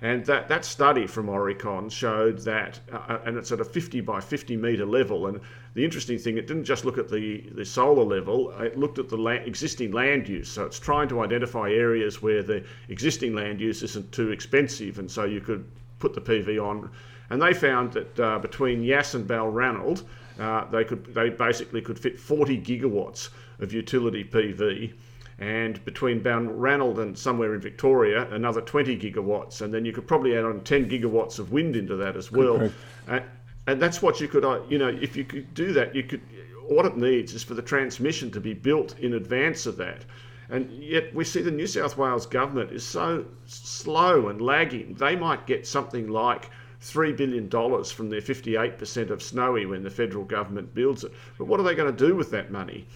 And 0.00 0.24
that, 0.26 0.48
that 0.48 0.64
study 0.64 1.06
from 1.06 1.26
Aurecon 1.26 1.90
showed 1.90 2.38
that, 2.40 2.78
uh, 2.92 2.96
uh, 3.08 3.20
and 3.24 3.36
it's 3.36 3.50
at 3.50 3.60
a 3.60 3.64
50 3.64 4.00
by 4.00 4.20
50 4.20 4.56
metre 4.56 4.86
level. 4.86 5.26
And 5.26 5.40
the 5.74 5.84
interesting 5.84 6.18
thing, 6.18 6.38
it 6.38 6.46
didn't 6.46 6.64
just 6.64 6.84
look 6.84 6.98
at 6.98 7.08
the, 7.08 7.40
the 7.52 7.64
solar 7.64 8.04
level, 8.04 8.50
it 8.60 8.78
looked 8.78 8.98
at 8.98 9.08
the 9.08 9.16
la- 9.16 9.32
existing 9.32 9.90
land 9.92 10.28
use. 10.28 10.48
So 10.48 10.64
it's 10.64 10.78
trying 10.78 11.08
to 11.08 11.20
identify 11.20 11.70
areas 11.70 12.22
where 12.22 12.42
the 12.42 12.64
existing 12.88 13.34
land 13.34 13.60
use 13.60 13.82
isn't 13.82 14.12
too 14.12 14.30
expensive. 14.30 14.98
And 15.00 15.10
so 15.10 15.24
you 15.24 15.40
could 15.40 15.64
put 15.98 16.14
the 16.14 16.20
PV 16.20 16.64
on. 16.64 16.90
And 17.30 17.42
they 17.42 17.52
found 17.52 17.92
that 17.92 18.20
uh, 18.20 18.38
between 18.38 18.82
Yass 18.82 19.14
and 19.14 19.26
Balranald, 19.26 20.04
uh, 20.38 20.64
they 20.70 20.84
could 20.84 21.12
they 21.12 21.30
basically 21.30 21.82
could 21.82 21.98
fit 21.98 22.18
40 22.18 22.60
gigawatts 22.60 23.30
of 23.58 23.72
utility 23.72 24.24
PV 24.24 24.92
and 25.38 25.84
between 25.84 26.20
Balranald 26.20 26.98
and 26.98 27.16
somewhere 27.16 27.54
in 27.54 27.60
Victoria, 27.60 28.28
another 28.30 28.60
20 28.60 28.98
gigawatts, 28.98 29.60
and 29.62 29.72
then 29.72 29.84
you 29.84 29.92
could 29.92 30.06
probably 30.06 30.36
add 30.36 30.44
on 30.44 30.62
10 30.62 30.88
gigawatts 30.90 31.38
of 31.38 31.52
wind 31.52 31.76
into 31.76 31.96
that 31.96 32.16
as 32.16 32.32
well. 32.32 32.70
Uh, 33.08 33.20
and 33.66 33.80
that's 33.80 34.02
what 34.02 34.20
you 34.20 34.28
could, 34.28 34.44
uh, 34.44 34.60
you 34.68 34.78
know, 34.78 34.88
if 34.88 35.16
you 35.16 35.24
could 35.24 35.54
do 35.54 35.72
that, 35.72 35.94
you 35.94 36.02
could. 36.02 36.20
What 36.68 36.84
it 36.84 36.98
needs 36.98 37.32
is 37.32 37.42
for 37.42 37.54
the 37.54 37.62
transmission 37.62 38.30
to 38.32 38.40
be 38.40 38.52
built 38.52 38.98
in 38.98 39.14
advance 39.14 39.64
of 39.64 39.78
that. 39.78 40.04
And 40.50 40.70
yet 40.70 41.14
we 41.14 41.24
see 41.24 41.40
the 41.40 41.50
New 41.50 41.66
South 41.66 41.96
Wales 41.96 42.26
government 42.26 42.72
is 42.72 42.84
so 42.84 43.24
slow 43.46 44.28
and 44.28 44.40
lagging. 44.40 44.94
They 44.94 45.16
might 45.16 45.46
get 45.46 45.66
something 45.66 46.08
like 46.08 46.50
$3 46.82 47.16
billion 47.16 47.48
from 47.50 48.10
their 48.10 48.20
58% 48.20 49.10
of 49.10 49.22
Snowy 49.22 49.66
when 49.66 49.82
the 49.82 49.90
federal 49.90 50.24
government 50.24 50.74
builds 50.74 51.04
it. 51.04 51.12
But 51.36 51.46
what 51.46 51.60
are 51.60 51.64
they 51.64 51.74
going 51.74 51.94
to 51.94 52.06
do 52.06 52.14
with 52.14 52.30
that 52.30 52.50
money? 52.50 52.86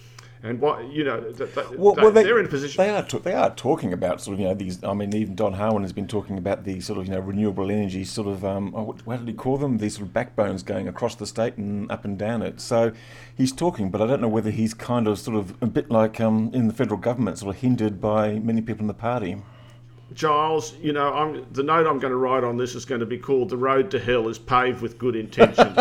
And 0.45 0.59
what 0.59 0.91
you 0.91 1.05
know, 1.05 1.21
that, 1.21 1.55
that, 1.55 1.79
well, 1.79 1.95
well, 1.95 2.11
they, 2.11 2.29
are 2.29 2.37
in 2.37 2.45
a 2.45 2.49
position. 2.49 2.83
They 2.83 2.89
are 2.89 3.01
they 3.01 3.33
are 3.33 3.55
talking 3.55 3.93
about 3.93 4.19
sort 4.19 4.33
of 4.33 4.41
you 4.41 4.47
know 4.47 4.53
these. 4.53 4.83
I 4.83 4.93
mean, 4.93 5.15
even 5.15 5.35
Don 5.35 5.53
Harwin 5.53 5.83
has 5.83 5.93
been 5.93 6.07
talking 6.07 6.37
about 6.37 6.65
these 6.65 6.85
sort 6.85 6.99
of 6.99 7.05
you 7.05 7.13
know 7.13 7.21
renewable 7.21 7.71
energy 7.71 8.03
sort 8.03 8.27
of 8.27 8.43
um, 8.43 8.73
oh, 8.75 8.83
what, 8.83 9.07
what 9.07 9.19
did 9.19 9.27
he 9.29 9.33
call 9.33 9.57
them? 9.57 9.77
These 9.77 9.95
sort 9.95 10.07
of 10.07 10.13
backbones 10.13 10.61
going 10.61 10.89
across 10.89 11.15
the 11.15 11.25
state 11.25 11.55
and 11.55 11.89
up 11.89 12.03
and 12.03 12.19
down 12.19 12.41
it. 12.41 12.59
So 12.59 12.91
he's 13.33 13.53
talking, 13.53 13.89
but 13.89 14.01
I 14.01 14.05
don't 14.05 14.19
know 14.19 14.27
whether 14.27 14.51
he's 14.51 14.73
kind 14.73 15.07
of 15.07 15.17
sort 15.17 15.37
of 15.37 15.55
a 15.61 15.65
bit 15.65 15.89
like 15.89 16.19
um, 16.19 16.51
in 16.53 16.67
the 16.67 16.73
federal 16.73 16.99
government, 16.99 17.37
sort 17.37 17.55
of 17.55 17.61
hindered 17.61 18.01
by 18.01 18.33
many 18.39 18.61
people 18.61 18.81
in 18.81 18.87
the 18.87 18.93
party. 18.93 19.37
Giles, 20.13 20.75
you 20.81 20.93
know, 20.93 21.13
I'm, 21.13 21.45
the 21.51 21.63
note 21.63 21.87
I'm 21.87 21.99
going 21.99 22.11
to 22.11 22.17
write 22.17 22.43
on 22.43 22.57
this 22.57 22.75
is 22.75 22.85
going 22.85 22.99
to 22.99 23.05
be 23.05 23.17
called 23.17 23.49
"The 23.49 23.57
Road 23.57 23.89
to 23.91 23.99
Hell 23.99 24.27
is 24.27 24.37
Paved 24.37 24.81
with 24.81 24.97
Good 24.97 25.15
Intentions." 25.15 25.77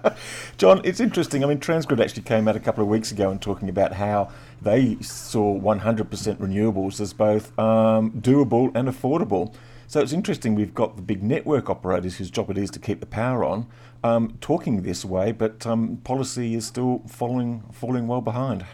John, 0.56 0.80
it's 0.84 1.00
interesting. 1.00 1.44
I 1.44 1.48
mean, 1.48 1.58
Transgrid 1.58 2.00
actually 2.00 2.22
came 2.22 2.48
out 2.48 2.56
a 2.56 2.60
couple 2.60 2.82
of 2.82 2.88
weeks 2.88 3.10
ago 3.10 3.30
and 3.30 3.40
talking 3.40 3.68
about 3.68 3.92
how 3.94 4.30
they 4.62 4.96
saw 5.02 5.58
100% 5.60 6.06
renewables 6.36 7.00
as 7.00 7.12
both 7.12 7.56
um, 7.58 8.12
doable 8.12 8.74
and 8.74 8.88
affordable. 8.88 9.54
So 9.88 10.00
it's 10.00 10.12
interesting. 10.12 10.54
We've 10.54 10.74
got 10.74 10.96
the 10.96 11.02
big 11.02 11.22
network 11.22 11.68
operators 11.68 12.16
whose 12.16 12.30
job 12.30 12.50
it 12.50 12.58
is 12.58 12.70
to 12.70 12.78
keep 12.78 13.00
the 13.00 13.06
power 13.06 13.44
on, 13.44 13.66
um, 14.02 14.36
talking 14.40 14.82
this 14.82 15.04
way, 15.04 15.32
but 15.32 15.66
um, 15.66 15.98
policy 15.98 16.54
is 16.54 16.66
still 16.66 17.02
falling 17.06 17.62
falling 17.72 18.06
well 18.06 18.20
behind. 18.20 18.64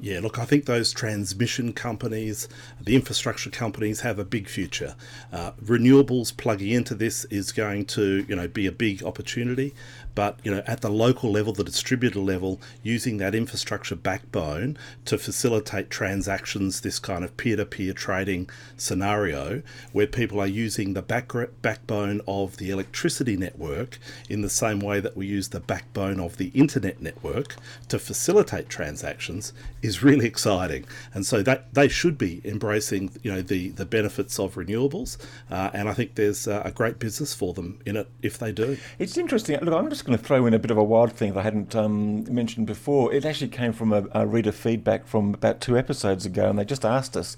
Yeah, 0.00 0.20
look, 0.20 0.38
I 0.38 0.44
think 0.44 0.66
those 0.66 0.92
transmission 0.92 1.72
companies, 1.72 2.48
the 2.80 2.94
infrastructure 2.94 3.50
companies 3.50 4.00
have 4.00 4.20
a 4.20 4.24
big 4.24 4.48
future. 4.48 4.94
Uh, 5.32 5.52
renewables 5.52 6.36
plugging 6.36 6.70
into 6.70 6.94
this 6.94 7.24
is 7.26 7.50
going 7.50 7.84
to, 7.86 8.24
you 8.28 8.36
know, 8.36 8.46
be 8.46 8.66
a 8.66 8.72
big 8.72 9.02
opportunity. 9.02 9.74
But 10.18 10.40
you 10.42 10.50
know, 10.52 10.64
at 10.66 10.80
the 10.80 10.90
local 10.90 11.30
level, 11.30 11.52
the 11.52 11.62
distributor 11.62 12.18
level, 12.18 12.60
using 12.82 13.18
that 13.18 13.36
infrastructure 13.36 13.94
backbone 13.94 14.76
to 15.04 15.16
facilitate 15.16 15.90
transactions, 15.90 16.80
this 16.80 16.98
kind 16.98 17.22
of 17.22 17.36
peer-to-peer 17.36 17.92
trading 17.92 18.50
scenario, 18.76 19.62
where 19.92 20.08
people 20.08 20.40
are 20.40 20.48
using 20.48 20.94
the 20.94 21.02
back 21.02 21.30
backbone 21.62 22.20
of 22.26 22.56
the 22.56 22.70
electricity 22.70 23.36
network 23.36 24.00
in 24.28 24.40
the 24.40 24.50
same 24.50 24.80
way 24.80 24.98
that 24.98 25.16
we 25.16 25.24
use 25.24 25.50
the 25.50 25.60
backbone 25.60 26.18
of 26.18 26.36
the 26.36 26.48
internet 26.48 27.00
network 27.00 27.54
to 27.86 27.96
facilitate 27.96 28.68
transactions, 28.68 29.52
is 29.82 30.02
really 30.02 30.26
exciting. 30.26 30.84
And 31.14 31.24
so 31.24 31.42
that 31.42 31.72
they 31.74 31.86
should 31.86 32.18
be 32.18 32.40
embracing, 32.44 33.12
you 33.22 33.30
know, 33.30 33.40
the 33.40 33.68
the 33.68 33.86
benefits 33.86 34.40
of 34.40 34.56
renewables. 34.56 35.16
Uh, 35.48 35.70
and 35.72 35.88
I 35.88 35.94
think 35.94 36.16
there's 36.16 36.48
uh, 36.48 36.62
a 36.64 36.72
great 36.72 36.98
business 36.98 37.34
for 37.34 37.54
them 37.54 37.78
in 37.86 37.96
it 37.96 38.08
if 38.20 38.36
they 38.36 38.50
do. 38.50 38.78
It's 38.98 39.16
interesting. 39.16 39.60
Look, 39.60 39.72
I'm 39.72 39.88
just 39.88 40.07
going 40.08 40.18
to 40.18 40.24
throw 40.24 40.46
in 40.46 40.54
a 40.54 40.58
bit 40.58 40.70
of 40.70 40.78
a 40.78 40.82
wild 40.82 41.12
thing 41.12 41.34
that 41.34 41.40
I 41.40 41.42
hadn't 41.42 41.76
um, 41.76 42.24
mentioned 42.32 42.66
before. 42.66 43.12
It 43.12 43.24
actually 43.24 43.48
came 43.48 43.72
from 43.72 43.92
a, 43.92 44.04
a, 44.12 44.26
reader 44.26 44.52
feedback 44.52 45.06
from 45.06 45.34
about 45.34 45.60
two 45.60 45.76
episodes 45.76 46.24
ago, 46.24 46.48
and 46.48 46.58
they 46.58 46.64
just 46.64 46.84
asked 46.84 47.16
us. 47.16 47.36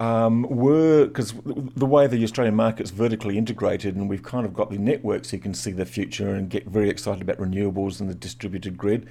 Um, 0.00 0.46
were 0.48 1.04
because 1.04 1.34
the 1.44 1.84
way 1.84 2.06
the 2.06 2.24
Australian 2.24 2.54
market's 2.54 2.90
vertically 2.90 3.36
integrated, 3.36 3.96
and 3.96 4.08
we've 4.08 4.22
kind 4.22 4.46
of 4.46 4.54
got 4.54 4.70
the 4.70 4.78
networks, 4.78 5.30
you 5.30 5.38
can 5.38 5.52
see 5.52 5.72
the 5.72 5.84
future 5.84 6.34
and 6.34 6.48
get 6.48 6.66
very 6.66 6.88
excited 6.88 7.20
about 7.20 7.36
renewables 7.36 8.00
and 8.00 8.08
the 8.08 8.14
distributed 8.14 8.78
grid 8.78 9.06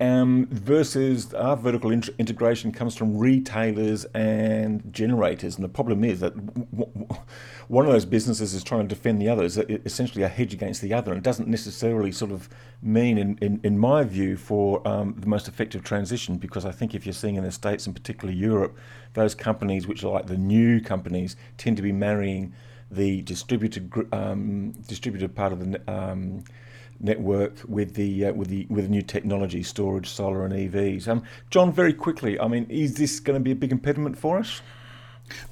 um, 0.00 0.46
versus 0.50 1.32
our 1.34 1.56
vertical 1.56 1.90
int- 1.90 2.10
integration 2.18 2.72
comes 2.72 2.96
from 2.96 3.16
retailers 3.16 4.04
and 4.06 4.92
generators. 4.92 5.54
And 5.54 5.64
the 5.64 5.68
problem 5.68 6.02
is 6.02 6.20
that 6.20 6.34
w- 6.34 6.88
w- 6.92 7.22
one 7.68 7.86
of 7.86 7.92
those 7.92 8.04
businesses 8.04 8.54
is 8.54 8.64
trying 8.64 8.88
to 8.88 8.94
defend 8.94 9.22
the 9.22 9.28
other, 9.28 9.44
is 9.44 9.56
essentially 9.56 10.24
a 10.24 10.28
hedge 10.28 10.52
against 10.52 10.82
the 10.82 10.92
other. 10.92 11.12
And 11.12 11.18
it 11.18 11.24
doesn't 11.24 11.48
necessarily 11.48 12.10
sort 12.10 12.32
of 12.32 12.48
mean, 12.82 13.18
in, 13.18 13.38
in, 13.40 13.60
in 13.62 13.78
my 13.78 14.02
view, 14.02 14.36
for 14.36 14.86
um, 14.86 15.14
the 15.18 15.28
most 15.28 15.46
effective 15.46 15.84
transition, 15.84 16.38
because 16.38 16.64
I 16.64 16.72
think 16.72 16.94
if 16.94 17.06
you're 17.06 17.12
seeing 17.12 17.36
in 17.36 17.44
the 17.44 17.52
States 17.52 17.86
and 17.86 17.94
particularly 17.94 18.38
Europe, 18.38 18.76
those 19.14 19.34
companies 19.34 19.86
which 19.86 20.02
are 20.02 20.10
like 20.10 20.26
the 20.26 20.36
new 20.36 20.80
companies 20.80 21.36
tend 21.56 21.76
to 21.76 21.82
be 21.82 21.92
marrying 21.92 22.52
the 22.90 23.22
distributed 23.22 23.90
um, 24.12 24.72
distributed 24.86 25.34
part 25.34 25.52
of 25.52 25.58
the 25.72 25.92
um, 25.92 26.44
network 27.04 27.60
with 27.68 27.94
the 27.94 28.26
uh, 28.26 28.32
with 28.32 28.48
the 28.48 28.66
with 28.68 28.88
new 28.88 29.02
technology, 29.02 29.62
storage, 29.62 30.08
solar, 30.08 30.44
and 30.44 30.54
EVs. 30.54 31.06
Um, 31.06 31.22
John, 31.50 31.72
very 31.72 31.92
quickly, 31.92 32.40
I 32.40 32.48
mean, 32.48 32.66
is 32.68 32.94
this 32.94 33.20
going 33.20 33.38
to 33.38 33.44
be 33.44 33.52
a 33.52 33.56
big 33.56 33.72
impediment 33.72 34.18
for 34.18 34.38
us? 34.38 34.62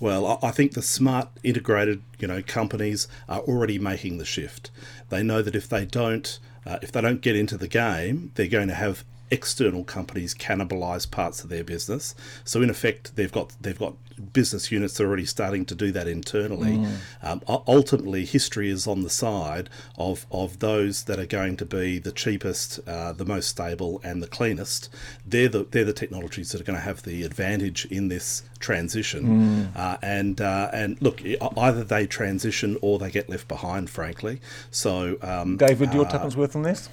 Well, 0.01 0.39
I 0.43 0.51
think 0.51 0.73
the 0.73 0.83
smart 0.83 1.29
integrated, 1.43 2.03
you 2.19 2.29
know, 2.29 2.43
companies 2.43 3.09
are 3.29 3.41
already 3.41 3.79
making 3.79 4.19
the 4.19 4.25
shift. 4.25 4.71
They 5.09 5.23
know 5.23 5.41
that 5.41 5.55
if 5.55 5.69
they 5.69 5.87
don't, 5.87 6.39
uh, 6.67 6.79
if 6.83 6.93
they 6.93 7.01
don't 7.01 7.23
get 7.23 7.37
into 7.37 7.57
the 7.57 7.69
game, 7.69 8.33
they're 8.35 8.49
going 8.49 8.69
to 8.69 8.75
have 8.75 9.05
external 9.33 9.83
companies 9.83 10.35
cannibalize 10.35 11.11
parts 11.11 11.43
of 11.43 11.49
their 11.49 11.65
business. 11.65 12.15
So 12.45 12.61
in 12.61 12.69
effect, 12.69 13.17
they've 13.17 13.33
got 13.33 13.55
they've 13.61 13.79
got 13.79 13.95
business 14.33 14.71
units 14.71 14.95
that 14.95 15.05
are 15.05 15.07
already 15.07 15.25
starting 15.25 15.65
to 15.65 15.75
do 15.75 15.91
that 15.91 16.07
internally. 16.07 16.77
Mm. 16.77 16.97
Um, 17.23 17.43
ultimately, 17.49 18.27
history 18.27 18.69
is 18.69 18.87
on 18.87 19.03
the 19.03 19.11
side 19.11 19.71
of 19.97 20.27
of 20.31 20.59
those 20.59 21.05
that 21.05 21.19
are 21.19 21.27
going 21.27 21.57
to 21.57 21.65
be 21.65 21.99
the 21.99 22.13
cheapest, 22.13 22.79
uh, 22.87 23.13
the 23.13 23.25
most 23.25 23.49
stable, 23.49 24.01
and 24.05 24.23
the 24.23 24.29
cleanest. 24.29 24.91
They're 25.27 25.49
the 25.49 25.65
they're 25.65 25.85
the 25.85 25.95
technologies 25.95 26.53
that 26.53 26.61
are 26.61 26.65
going 26.65 26.79
to 26.79 26.85
have 26.85 27.03
the 27.03 27.25
advantage 27.25 27.87
in 27.87 28.09
this 28.09 28.43
transition. 28.59 29.73
Mm. 29.75 29.77
Uh, 29.77 29.97
and 30.03 30.41
uh, 30.41 30.71
and 30.75 31.01
look, 31.01 31.23
either 31.57 31.83
they 31.83 32.07
transition 32.07 32.77
or 32.83 32.99
they 32.99 33.11
get 33.11 33.31
left 33.31 33.49
behind. 33.49 33.89
Frankly, 33.89 34.41
so 34.71 35.17
um, 35.23 35.57
David, 35.57 35.95
your 35.95 36.07
uh, 36.07 36.31
worth 36.37 36.55
on 36.55 36.63
this? 36.63 36.91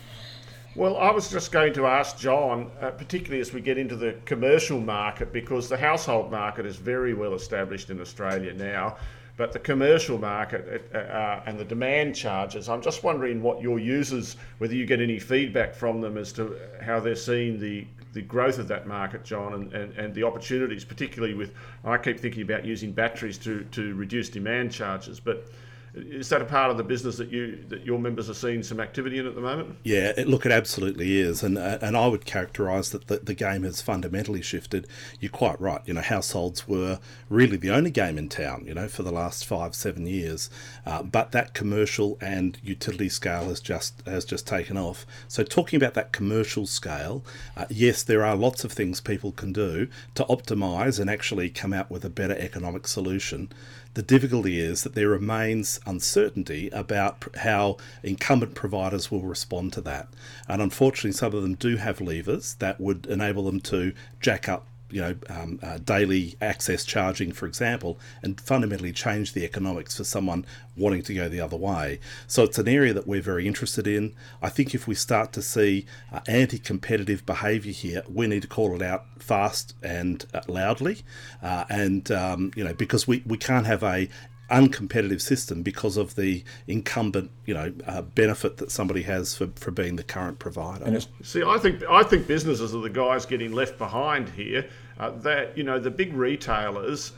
Well, 0.79 0.95
I 0.95 1.11
was 1.11 1.29
just 1.29 1.51
going 1.51 1.73
to 1.73 1.87
ask 1.87 2.17
John, 2.17 2.71
uh, 2.79 2.91
particularly 2.91 3.41
as 3.41 3.51
we 3.51 3.59
get 3.59 3.77
into 3.77 3.97
the 3.97 4.15
commercial 4.23 4.79
market, 4.79 5.33
because 5.33 5.67
the 5.67 5.75
household 5.75 6.31
market 6.31 6.65
is 6.65 6.77
very 6.77 7.13
well 7.13 7.33
established 7.33 7.89
in 7.89 7.99
Australia 7.99 8.53
now. 8.53 8.95
But 9.35 9.51
the 9.51 9.59
commercial 9.59 10.17
market 10.17 10.89
uh, 10.95 10.97
uh, 10.99 11.43
and 11.45 11.59
the 11.59 11.65
demand 11.65 12.15
charges, 12.15 12.69
I'm 12.69 12.81
just 12.81 13.03
wondering 13.03 13.41
what 13.41 13.61
your 13.61 13.77
users, 13.77 14.37
whether 14.59 14.73
you 14.73 14.85
get 14.85 15.01
any 15.01 15.19
feedback 15.19 15.75
from 15.75 15.99
them 15.99 16.17
as 16.17 16.31
to 16.33 16.57
how 16.81 17.01
they're 17.01 17.13
seeing 17.13 17.59
the, 17.59 17.85
the 18.13 18.21
growth 18.21 18.57
of 18.57 18.69
that 18.69 18.87
market, 18.87 19.25
John, 19.25 19.55
and, 19.55 19.73
and, 19.73 19.93
and 19.97 20.15
the 20.15 20.23
opportunities, 20.23 20.85
particularly 20.85 21.33
with, 21.33 21.51
I 21.83 21.97
keep 21.97 22.21
thinking 22.21 22.43
about 22.43 22.63
using 22.63 22.93
batteries 22.93 23.37
to, 23.39 23.65
to 23.65 23.95
reduce 23.95 24.29
demand 24.29 24.71
charges. 24.71 25.19
But 25.19 25.45
is 25.93 26.29
that 26.29 26.41
a 26.41 26.45
part 26.45 26.69
of 26.69 26.77
the 26.77 26.83
business 26.83 27.17
that 27.17 27.29
you 27.29 27.63
that 27.69 27.85
your 27.85 27.97
members 27.97 28.29
are 28.29 28.33
seeing 28.33 28.61
some 28.61 28.79
activity 28.79 29.17
in 29.17 29.25
at 29.25 29.35
the 29.35 29.41
moment? 29.41 29.75
Yeah, 29.83 30.13
it, 30.15 30.27
look, 30.27 30.45
it 30.45 30.51
absolutely 30.51 31.19
is, 31.19 31.41
and 31.41 31.57
uh, 31.57 31.79
and 31.81 31.97
I 31.97 32.07
would 32.07 32.25
characterise 32.25 32.91
that 32.91 33.07
the, 33.07 33.17
the 33.17 33.33
game 33.33 33.63
has 33.63 33.81
fundamentally 33.81 34.41
shifted. 34.41 34.87
You're 35.19 35.31
quite 35.31 35.59
right. 35.59 35.81
You 35.85 35.95
know, 35.95 36.01
households 36.01 36.67
were 36.67 36.99
really 37.29 37.57
the 37.57 37.71
only 37.71 37.91
game 37.91 38.17
in 38.17 38.29
town. 38.29 38.65
You 38.67 38.73
know, 38.75 38.87
for 38.87 39.03
the 39.03 39.11
last 39.11 39.45
five 39.45 39.73
seven 39.73 40.05
years, 40.05 40.49
uh, 40.85 41.03
but 41.03 41.31
that 41.31 41.53
commercial 41.53 42.17
and 42.21 42.57
utility 42.63 43.09
scale 43.09 43.45
has 43.45 43.59
just 43.59 44.01
has 44.05 44.25
just 44.25 44.45
taken 44.45 44.77
off. 44.77 45.05
So 45.27 45.43
talking 45.43 45.77
about 45.77 45.95
that 45.95 46.11
commercial 46.11 46.65
scale, 46.65 47.23
uh, 47.57 47.65
yes, 47.69 48.03
there 48.03 48.23
are 48.23 48.35
lots 48.35 48.63
of 48.63 48.71
things 48.71 49.01
people 49.01 49.31
can 49.31 49.53
do 49.53 49.87
to 50.15 50.23
optimise 50.25 50.99
and 50.99 51.09
actually 51.09 51.49
come 51.49 51.73
out 51.73 51.89
with 51.89 52.05
a 52.05 52.09
better 52.09 52.35
economic 52.37 52.87
solution. 52.87 53.51
The 53.95 54.01
difficulty 54.03 54.59
is 54.59 54.83
that 54.83 54.93
there 54.93 55.09
remains 55.09 55.79
uncertainty 55.85 56.69
about 56.69 57.25
how 57.37 57.77
incumbent 58.03 58.55
providers 58.55 59.09
will 59.09 59.23
respond 59.23 59.73
to 59.73 59.81
that. 59.81 60.07
And 60.47 60.61
unfortunately, 60.61 61.11
some 61.11 61.33
of 61.33 61.41
them 61.41 61.55
do 61.55 61.77
have 61.77 61.99
levers 61.99 62.53
that 62.55 62.79
would 62.79 63.07
enable 63.07 63.45
them 63.45 63.59
to 63.61 63.93
jack 64.21 64.47
up 64.47 64.67
you 64.89 65.01
know, 65.01 65.15
um, 65.29 65.59
uh, 65.61 65.77
daily 65.77 66.35
access 66.41 66.83
charging, 66.83 67.31
for 67.31 67.45
example, 67.45 67.99
and 68.23 68.39
fundamentally 68.39 68.91
change 68.91 69.33
the 69.33 69.43
economics 69.43 69.97
for 69.97 70.03
someone 70.03 70.45
wanting 70.75 71.03
to 71.03 71.13
go 71.13 71.29
the 71.29 71.41
other 71.41 71.57
way. 71.57 71.99
So 72.27 72.43
it's 72.43 72.57
an 72.57 72.67
area 72.67 72.93
that 72.93 73.07
we're 73.07 73.21
very 73.21 73.45
interested 73.47 73.87
in. 73.87 74.15
I 74.41 74.49
think 74.49 74.73
if 74.73 74.87
we 74.87 74.95
start 74.95 75.33
to 75.33 75.41
see 75.41 75.85
uh, 76.11 76.21
anti-competitive 76.27 77.25
behaviour 77.25 77.73
here, 77.73 78.03
we 78.11 78.27
need 78.27 78.41
to 78.43 78.47
call 78.47 78.75
it 78.75 78.81
out 78.81 79.05
fast 79.19 79.75
and 79.83 80.25
uh, 80.33 80.41
loudly, 80.47 80.99
uh, 81.43 81.65
and 81.69 82.09
um, 82.11 82.51
you 82.55 82.63
know, 82.63 82.73
because 82.73 83.07
we, 83.07 83.23
we 83.25 83.37
can't 83.37 83.65
have 83.65 83.83
a 83.83 84.09
uncompetitive 84.49 85.21
system 85.21 85.61
because 85.61 85.97
of 85.97 86.15
the 86.15 86.43
incumbent, 86.67 87.31
you 87.45 87.53
know, 87.53 87.73
uh, 87.87 88.01
benefit 88.01 88.57
that 88.57 88.71
somebody 88.71 89.03
has 89.03 89.35
for, 89.35 89.47
for 89.55 89.71
being 89.71 89.95
the 89.95 90.03
current 90.03 90.39
provider. 90.39 90.85
And 90.85 91.07
See, 91.23 91.43
I 91.43 91.57
think 91.57 91.83
I 91.89 92.03
think 92.03 92.27
businesses 92.27 92.73
are 92.75 92.81
the 92.81 92.89
guys 92.89 93.25
getting 93.25 93.51
left 93.51 93.77
behind 93.77 94.29
here. 94.29 94.67
Uh, 94.99 95.11
that 95.11 95.57
you 95.57 95.63
know, 95.63 95.79
the 95.79 95.91
big 95.91 96.13
retailers 96.13 97.13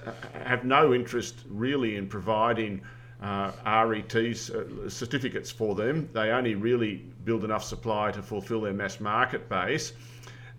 have 0.45 0.63
no 0.65 0.93
interest 0.93 1.35
really 1.49 1.95
in 1.95 2.07
providing. 2.07 2.81
Uh, 3.21 3.51
RETs 3.85 4.49
uh, 4.49 4.89
certificates 4.89 5.51
for 5.51 5.75
them. 5.75 6.09
They 6.11 6.31
only 6.31 6.55
really 6.55 7.05
build 7.23 7.43
enough 7.45 7.63
supply 7.63 8.09
to 8.13 8.23
fulfil 8.23 8.61
their 8.61 8.73
mass 8.73 8.99
market 8.99 9.47
base. 9.47 9.93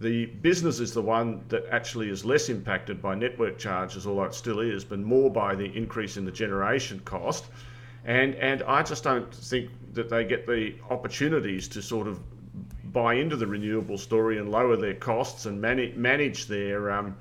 The 0.03 0.27
business 0.27 0.81
is 0.81 0.93
the 0.93 1.01
one 1.01 1.45
that 1.49 1.65
actually 1.71 2.09
is 2.11 2.25
less 2.25 2.49
impacted 2.49 3.01
by 3.01 3.15
network 3.15 3.57
charges, 3.57 4.05
although 4.05 4.25
it 4.25 4.35
still 4.35 4.59
is, 4.59 4.85
but 4.85 4.99
more 4.99 5.31
by 5.31 5.55
the 5.55 5.67
increase 5.77 6.17
in 6.17 6.25
the 6.25 6.33
generation 6.33 6.99
cost. 7.05 7.45
And, 8.05 8.35
and 8.35 8.65
I 8.65 8.83
just 8.83 9.05
don't 9.05 9.33
think 9.33 9.71
that 9.93 10.09
they 10.09 10.25
get 10.25 10.45
the 10.45 10.75
opportunities 10.91 11.69
to 11.69 11.81
sort 11.81 12.09
of 12.09 12.19
buy 12.93 13.15
into 13.15 13.37
the 13.37 13.47
renewable 13.47 13.97
story 13.97 14.39
and 14.39 14.51
lower 14.51 14.77
their 14.77 14.95
costs 14.95 15.47
and 15.47 15.61
manage, 15.61 15.95
manage 15.95 16.49
their 16.49 16.91
um, 16.91 17.17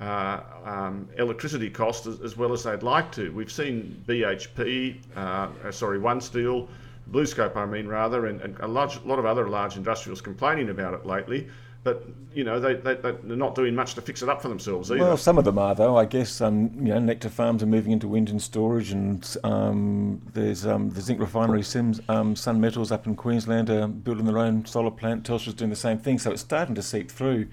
uh, 0.00 0.40
um, 0.64 1.08
electricity 1.18 1.70
costs 1.70 2.08
as, 2.08 2.20
as, 2.20 2.36
well 2.36 2.52
as 2.52 2.64
they'd 2.64 2.82
like 2.82 3.12
to. 3.12 3.30
We've 3.30 3.52
seen 3.52 4.02
BHP, 4.08 4.96
uh, 5.14 5.50
uh, 5.64 5.70
sorry, 5.70 6.00
OneSteel, 6.00 6.66
BlueScope, 7.12 7.54
I 7.54 7.64
mean, 7.64 7.86
rather, 7.86 8.26
and, 8.26 8.40
and 8.40 8.58
a 8.58 8.66
large, 8.66 9.00
lot 9.04 9.20
of 9.20 9.24
other 9.24 9.48
large 9.48 9.76
industrials 9.76 10.20
complaining 10.20 10.70
about 10.70 10.94
it 10.94 11.06
lately 11.06 11.48
but 11.88 12.04
you 12.34 12.44
know 12.44 12.60
they, 12.60 12.74
they 12.74 12.94
they're 12.94 13.36
not 13.36 13.54
doing 13.54 13.74
much 13.74 13.94
to 13.94 14.02
fix 14.02 14.22
it 14.22 14.28
up 14.28 14.42
for 14.42 14.48
themselves 14.48 14.90
either. 14.90 15.00
Well, 15.00 15.16
some 15.16 15.38
of 15.38 15.44
them 15.44 15.58
are 15.58 15.74
though. 15.74 15.96
I 15.96 16.04
guess 16.04 16.40
um, 16.40 16.70
you 16.74 16.92
know 16.92 16.98
Nectar 16.98 17.30
Farms 17.30 17.62
are 17.62 17.66
moving 17.66 17.92
into 17.92 18.06
wind 18.06 18.28
and 18.28 18.40
storage, 18.40 18.90
and 18.90 19.36
um, 19.42 20.20
there's 20.34 20.66
um, 20.66 20.90
the 20.90 21.00
zinc 21.00 21.18
refinery 21.18 21.62
Sims 21.62 22.00
um, 22.08 22.36
Sun 22.36 22.60
Metals 22.60 22.92
up 22.92 23.06
in 23.06 23.16
Queensland 23.16 23.70
are 23.70 23.88
building 23.88 24.26
their 24.26 24.38
own 24.38 24.66
solar 24.66 24.90
plant. 24.90 25.24
Telstra's 25.24 25.54
doing 25.54 25.70
the 25.70 25.76
same 25.76 25.98
thing, 25.98 26.18
so 26.18 26.30
it's 26.30 26.42
starting 26.42 26.74
to 26.74 26.82
seep 26.82 27.10
through. 27.10 27.48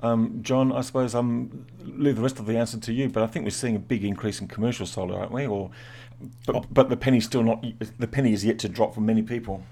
Um, 0.00 0.40
John, 0.42 0.72
I 0.72 0.80
suppose 0.80 1.14
I'm 1.14 1.66
leave 1.84 2.16
the 2.16 2.22
rest 2.22 2.38
of 2.38 2.46
the 2.46 2.56
answer 2.56 2.78
to 2.78 2.92
you, 2.92 3.10
but 3.10 3.22
I 3.22 3.26
think 3.26 3.44
we're 3.44 3.50
seeing 3.50 3.76
a 3.76 3.80
big 3.80 4.04
increase 4.04 4.40
in 4.40 4.48
commercial 4.48 4.86
solar, 4.86 5.18
aren't 5.18 5.32
we? 5.32 5.46
Or 5.46 5.70
but, 6.46 6.72
but 6.72 6.88
the 6.88 6.96
penny's 6.96 7.26
still 7.26 7.42
not 7.42 7.64
the 7.98 8.06
penny 8.06 8.32
is 8.32 8.44
yet 8.44 8.58
to 8.60 8.68
drop 8.68 8.94
for 8.94 9.02
many 9.02 9.22
people. 9.22 9.62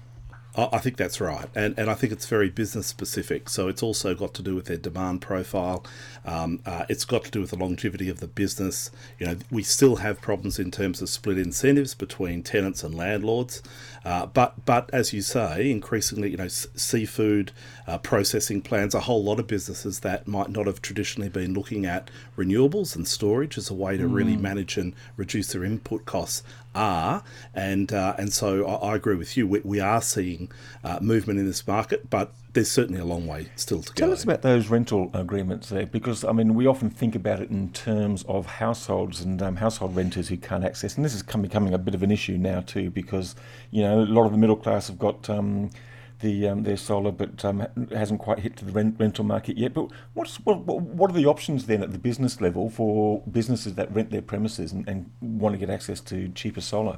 I 0.55 0.77
think 0.77 0.97
that's 0.97 1.19
right, 1.19 1.47
and 1.55 1.73
and 1.79 1.89
I 1.89 1.95
think 1.95 2.13
it's 2.13 2.27
very 2.27 2.49
business 2.49 2.85
specific. 2.85 3.49
So 3.49 3.67
it's 3.67 3.81
also 3.81 4.13
got 4.13 4.35
to 4.35 4.43
do 4.43 4.53
with 4.53 4.65
their 4.65 4.77
demand 4.77 5.21
profile. 5.21 5.83
Um, 6.25 6.59
uh, 6.63 6.85
it's 6.89 7.05
got 7.05 7.23
to 7.23 7.31
do 7.31 7.41
with 7.41 7.49
the 7.49 7.57
longevity 7.57 8.07
of 8.07 8.19
the 8.19 8.27
business. 8.27 8.91
You 9.17 9.25
know, 9.25 9.37
we 9.49 9.63
still 9.63 9.97
have 9.97 10.21
problems 10.21 10.59
in 10.59 10.69
terms 10.69 11.01
of 11.01 11.09
split 11.09 11.39
incentives 11.39 11.95
between 11.95 12.43
tenants 12.43 12.83
and 12.83 12.93
landlords. 12.93 13.63
Uh, 14.05 14.27
but 14.27 14.63
but 14.65 14.91
as 14.93 15.11
you 15.11 15.21
say, 15.23 15.71
increasingly, 15.71 16.29
you 16.29 16.37
know, 16.37 16.45
s- 16.45 16.67
seafood 16.75 17.51
uh, 17.87 17.97
processing 17.97 18.61
plants, 18.61 18.93
a 18.93 19.01
whole 19.01 19.23
lot 19.23 19.39
of 19.39 19.47
businesses 19.47 20.01
that 20.01 20.27
might 20.27 20.49
not 20.49 20.67
have 20.67 20.83
traditionally 20.83 21.29
been 21.29 21.55
looking 21.55 21.85
at 21.85 22.11
renewables 22.37 22.95
and 22.95 23.07
storage 23.07 23.57
as 23.57 23.71
a 23.71 23.73
way 23.73 23.97
to 23.97 24.03
mm. 24.03 24.13
really 24.13 24.37
manage 24.37 24.77
and 24.77 24.93
reduce 25.17 25.53
their 25.53 25.63
input 25.63 26.05
costs 26.05 26.43
are, 26.75 27.23
and 27.53 27.91
uh, 27.93 28.15
and 28.17 28.33
so 28.33 28.65
I, 28.65 28.91
I, 28.91 28.95
agree 28.95 29.15
with 29.15 29.37
you. 29.37 29.47
We, 29.47 29.59
we 29.59 29.79
are 29.79 30.01
seeing 30.01 30.51
uh, 30.83 30.99
movement 31.01 31.39
in 31.39 31.45
this 31.45 31.65
market, 31.67 32.09
but 32.09 32.33
there's 32.53 32.71
certainly 32.71 32.99
a 32.99 33.05
long 33.05 33.27
way 33.27 33.49
still 33.55 33.81
to 33.81 33.85
Tell 33.85 33.93
go. 33.93 33.99
Tell 34.07 34.13
us 34.13 34.23
about 34.23 34.41
those 34.41 34.69
rental 34.69 35.09
agreements 35.13 35.69
there, 35.69 35.85
because 35.85 36.23
I 36.23 36.31
mean 36.31 36.53
we 36.55 36.67
often 36.67 36.89
think 36.89 37.15
about 37.15 37.39
it 37.39 37.49
in 37.49 37.71
terms 37.71 38.23
of 38.23 38.45
households 38.45 39.21
and 39.21 39.41
um, 39.41 39.57
household 39.57 39.95
renters 39.95 40.27
who 40.29 40.37
can't 40.37 40.63
access, 40.63 40.95
and 40.95 41.05
this 41.05 41.13
is 41.13 41.23
becoming 41.23 41.73
a 41.73 41.77
bit 41.77 41.95
of 41.95 42.03
an 42.03 42.11
issue 42.11 42.37
now 42.37 42.61
too, 42.61 42.89
because 42.89 43.35
you 43.71 43.81
know 43.81 44.01
a 44.01 44.05
lot 44.05 44.25
of 44.25 44.31
the 44.31 44.37
middle 44.37 44.57
class 44.57 44.87
have 44.87 44.99
got. 44.99 45.29
Um, 45.29 45.69
the 46.23 46.47
um, 46.47 46.63
their 46.63 46.77
solar, 46.77 47.11
but 47.11 47.45
um, 47.45 47.67
hasn't 47.91 48.19
quite 48.19 48.39
hit 48.39 48.57
to 48.57 48.65
the 48.65 48.71
rent, 48.71 48.95
rental 48.97 49.23
market 49.23 49.57
yet. 49.57 49.75
But 49.75 49.89
what's 50.15 50.37
what, 50.37 50.65
what 50.65 51.11
are 51.11 51.13
the 51.13 51.27
options 51.27 51.67
then 51.67 51.83
at 51.83 51.91
the 51.91 51.99
business 51.99 52.41
level 52.41 52.71
for 52.71 53.21
businesses 53.31 53.75
that 53.75 53.93
rent 53.93 54.09
their 54.09 54.23
premises 54.23 54.71
and, 54.71 54.87
and 54.87 55.11
want 55.21 55.53
to 55.53 55.59
get 55.59 55.69
access 55.69 55.99
to 56.01 56.29
cheaper 56.29 56.61
solar? 56.61 56.97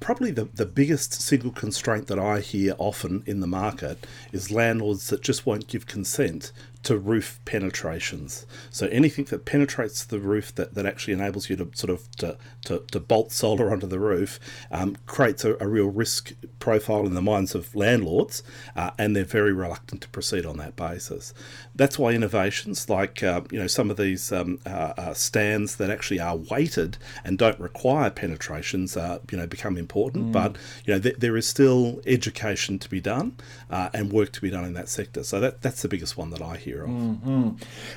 probably 0.00 0.30
the, 0.30 0.44
the 0.54 0.64
biggest 0.64 1.12
single 1.12 1.50
constraint 1.50 2.06
that 2.06 2.18
I 2.18 2.40
hear 2.40 2.74
often 2.78 3.22
in 3.26 3.40
the 3.40 3.46
market 3.46 4.06
is 4.32 4.50
landlords 4.50 5.08
that 5.08 5.20
just 5.20 5.44
won't 5.44 5.66
give 5.66 5.86
consent 5.86 6.50
to 6.86 6.96
roof 6.96 7.40
penetrations. 7.44 8.46
So 8.70 8.86
anything 8.86 9.24
that 9.26 9.44
penetrates 9.44 10.04
the 10.04 10.20
roof 10.20 10.54
that, 10.54 10.74
that 10.74 10.86
actually 10.86 11.14
enables 11.14 11.50
you 11.50 11.56
to 11.56 11.68
sort 11.74 11.90
of 11.90 12.08
to, 12.18 12.38
to, 12.66 12.84
to 12.92 13.00
bolt 13.00 13.32
solar 13.32 13.72
onto 13.72 13.88
the 13.88 13.98
roof 13.98 14.38
um, 14.70 14.96
creates 15.06 15.44
a, 15.44 15.56
a, 15.60 15.66
real 15.66 15.88
risk 15.88 16.32
profile 16.60 17.04
in 17.04 17.14
the 17.14 17.20
minds 17.22 17.56
of 17.56 17.74
landlords, 17.74 18.44
uh, 18.76 18.92
and 18.98 19.16
they're 19.16 19.24
very 19.24 19.52
reluctant 19.52 20.00
to 20.02 20.08
proceed 20.10 20.46
on 20.46 20.58
that 20.58 20.76
basis. 20.76 21.34
That's 21.74 21.98
why 21.98 22.12
innovations 22.12 22.88
like 22.88 23.20
uh, 23.20 23.42
you 23.50 23.58
know 23.58 23.66
some 23.66 23.90
of 23.90 23.96
these 23.96 24.30
um, 24.30 24.60
uh, 24.64 24.92
uh 24.96 25.14
stands 25.14 25.76
that 25.76 25.90
actually 25.90 26.20
are 26.20 26.36
weighted 26.36 26.98
and 27.24 27.36
don't 27.36 27.58
require 27.58 28.10
penetrations 28.10 28.96
you 28.96 29.36
know 29.36 29.46
become 29.48 29.76
important. 29.76 30.26
Mm. 30.26 30.32
But 30.32 30.56
you 30.84 30.94
know 30.94 31.00
th- 31.00 31.16
there 31.16 31.36
is 31.36 31.48
still 31.48 32.00
education 32.06 32.78
to 32.78 32.88
be 32.88 33.00
done 33.00 33.36
uh, 33.70 33.90
and 33.92 34.12
work 34.12 34.30
to 34.32 34.40
be 34.40 34.50
done 34.50 34.64
in 34.64 34.74
that 34.74 34.88
sector. 34.88 35.24
So 35.24 35.40
that 35.40 35.62
that's 35.62 35.82
the 35.82 35.88
biggest 35.88 36.16
one 36.16 36.30
that 36.30 36.42
I 36.42 36.56
hear 36.56 36.75
of. 36.84 36.90
Mm-hmm. 36.90 37.50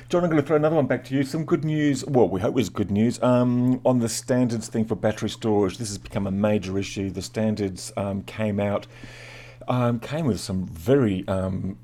John, 0.08 0.24
I'm 0.24 0.30
going 0.30 0.42
to 0.42 0.46
throw 0.46 0.56
another 0.56 0.76
one 0.76 0.86
back 0.86 1.04
to 1.04 1.14
you. 1.14 1.22
Some 1.22 1.44
good 1.44 1.64
news. 1.64 2.04
Well, 2.04 2.28
we 2.28 2.40
hope 2.40 2.58
it's 2.58 2.68
good 2.68 2.90
news 2.90 3.22
um, 3.22 3.80
on 3.84 3.98
the 4.00 4.08
standards 4.08 4.68
thing 4.68 4.84
for 4.84 4.94
battery 4.94 5.30
storage. 5.30 5.78
This 5.78 5.88
has 5.88 5.98
become 5.98 6.26
a 6.26 6.30
major 6.30 6.78
issue. 6.78 7.10
The 7.10 7.22
standards 7.22 7.92
um, 7.96 8.22
came 8.22 8.60
out, 8.60 8.86
um, 9.68 10.00
came 10.00 10.26
with 10.26 10.40
some 10.40 10.66
very 10.66 11.26
um, 11.28 11.78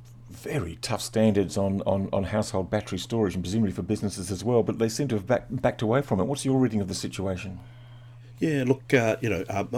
very 0.47 0.77
tough 0.83 1.01
standards 1.01 1.57
on, 1.57 1.83
on, 1.87 2.09
on 2.13 2.25
household 2.25 2.71
battery 2.71 2.99
storage 2.99 3.35
and 3.35 3.43
presumably 3.43 3.73
for 3.73 3.83
businesses 3.83 4.31
as 4.31 4.45
well, 4.45 4.63
but 4.63 4.79
they 4.79 4.89
seem 4.89 5.09
to 5.09 5.17
have 5.17 5.27
back, 5.27 5.47
backed 5.51 5.83
away 5.83 6.03
from 6.03 6.21
it. 6.21 6.25
What's 6.25 6.45
your 6.45 6.59
reading 6.59 6.81
of 6.81 6.89
the 6.89 6.95
situation? 6.95 7.59
Yeah, 8.39 8.65
look, 8.67 8.93
uh, 8.93 9.17
you 9.23 9.31
know, 9.31 9.45
um, 9.49 9.71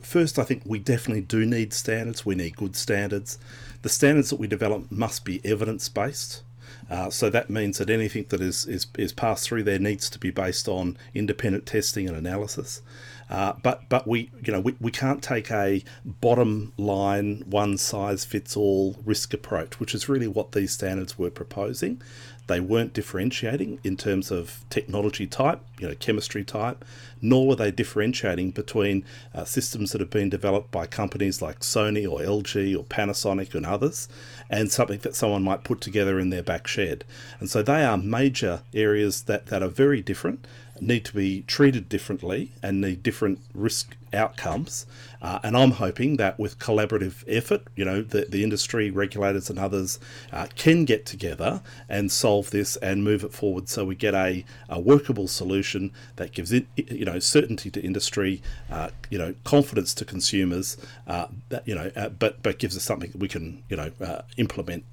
first, 0.00 0.38
I 0.38 0.44
think 0.44 0.62
we 0.64 0.78
definitely 0.78 1.20
do 1.20 1.44
need 1.44 1.74
standards. 1.74 2.24
We 2.24 2.34
need 2.34 2.56
good 2.56 2.74
standards. 2.74 3.38
The 3.82 3.90
standards 3.90 4.30
that 4.30 4.40
we 4.40 4.46
develop 4.46 4.90
must 4.90 5.24
be 5.24 5.44
evidence 5.44 5.88
based. 5.90 6.42
Uh, 6.90 7.10
so 7.10 7.30
that 7.30 7.50
means 7.50 7.78
that 7.78 7.90
anything 7.90 8.26
that 8.28 8.40
is, 8.40 8.66
is, 8.66 8.86
is 8.98 9.12
passed 9.12 9.48
through 9.48 9.62
there 9.62 9.78
needs 9.78 10.08
to 10.10 10.18
be 10.18 10.30
based 10.30 10.68
on 10.68 10.96
independent 11.14 11.66
testing 11.66 12.08
and 12.08 12.16
analysis. 12.16 12.82
Uh, 13.28 13.54
but 13.62 13.88
but 13.88 14.06
we 14.06 14.30
you 14.44 14.52
know 14.52 14.60
we, 14.60 14.76
we 14.80 14.90
can't 14.92 15.20
take 15.20 15.50
a 15.50 15.82
bottom 16.04 16.72
line 16.76 17.42
one 17.46 17.76
size 17.76 18.24
fits 18.24 18.56
all 18.56 18.96
risk 19.04 19.34
approach, 19.34 19.80
which 19.80 19.94
is 19.94 20.08
really 20.08 20.28
what 20.28 20.52
these 20.52 20.72
standards 20.72 21.18
were 21.18 21.30
proposing. 21.30 22.00
They 22.46 22.60
weren't 22.60 22.92
differentiating 22.92 23.80
in 23.82 23.96
terms 23.96 24.30
of 24.30 24.64
technology 24.70 25.26
type, 25.26 25.60
you 25.78 25.88
know, 25.88 25.94
chemistry 25.94 26.44
type, 26.44 26.84
nor 27.20 27.48
were 27.48 27.56
they 27.56 27.70
differentiating 27.70 28.52
between 28.52 29.04
uh, 29.34 29.44
systems 29.44 29.92
that 29.92 30.00
have 30.00 30.10
been 30.10 30.30
developed 30.30 30.70
by 30.70 30.86
companies 30.86 31.42
like 31.42 31.60
Sony 31.60 32.08
or 32.10 32.20
LG 32.20 32.76
or 32.78 32.84
Panasonic 32.84 33.54
and 33.54 33.66
others, 33.66 34.08
and 34.48 34.70
something 34.70 35.00
that 35.00 35.16
someone 35.16 35.42
might 35.42 35.64
put 35.64 35.80
together 35.80 36.20
in 36.20 36.30
their 36.30 36.42
back 36.42 36.66
shed. 36.66 37.04
And 37.40 37.50
so 37.50 37.62
they 37.62 37.84
are 37.84 37.96
major 37.96 38.62
areas 38.72 39.22
that, 39.22 39.46
that 39.46 39.62
are 39.62 39.68
very 39.68 40.00
different 40.00 40.46
need 40.80 41.04
to 41.06 41.14
be 41.14 41.42
treated 41.42 41.88
differently 41.88 42.52
and 42.62 42.80
need 42.80 43.02
different 43.02 43.40
risk 43.54 43.96
outcomes. 44.16 44.86
Uh, 45.22 45.38
and 45.42 45.56
I'm 45.56 45.72
hoping 45.72 46.16
that 46.16 46.38
with 46.38 46.58
collaborative 46.58 47.24
effort, 47.28 47.62
you 47.76 47.84
know, 47.84 48.02
the, 48.02 48.26
the 48.28 48.42
industry, 48.42 48.90
regulators, 48.90 49.50
and 49.50 49.58
others 49.58 49.98
uh, 50.32 50.46
can 50.56 50.84
get 50.84 51.06
together 51.06 51.62
and 51.88 52.10
solve 52.10 52.50
this 52.50 52.76
and 52.76 53.04
move 53.04 53.24
it 53.24 53.32
forward 53.32 53.68
so 53.68 53.84
we 53.84 53.94
get 53.94 54.14
a, 54.14 54.44
a 54.68 54.80
workable 54.80 55.28
solution 55.28 55.92
that 56.16 56.32
gives 56.32 56.52
it, 56.52 56.66
you 56.76 57.04
know, 57.04 57.18
certainty 57.18 57.70
to 57.70 57.80
industry, 57.80 58.42
uh, 58.70 58.90
you 59.10 59.18
know, 59.18 59.34
confidence 59.44 59.94
to 59.94 60.04
consumers, 60.04 60.76
uh, 61.06 61.26
that, 61.48 61.66
you 61.66 61.74
know, 61.74 61.90
uh, 61.96 62.08
but, 62.08 62.42
but 62.42 62.58
gives 62.58 62.76
us 62.76 62.82
something 62.82 63.10
that 63.10 63.18
we 63.18 63.28
can, 63.28 63.62
you 63.68 63.76
know, 63.76 63.90
uh, 64.00 64.22
implement 64.36 64.84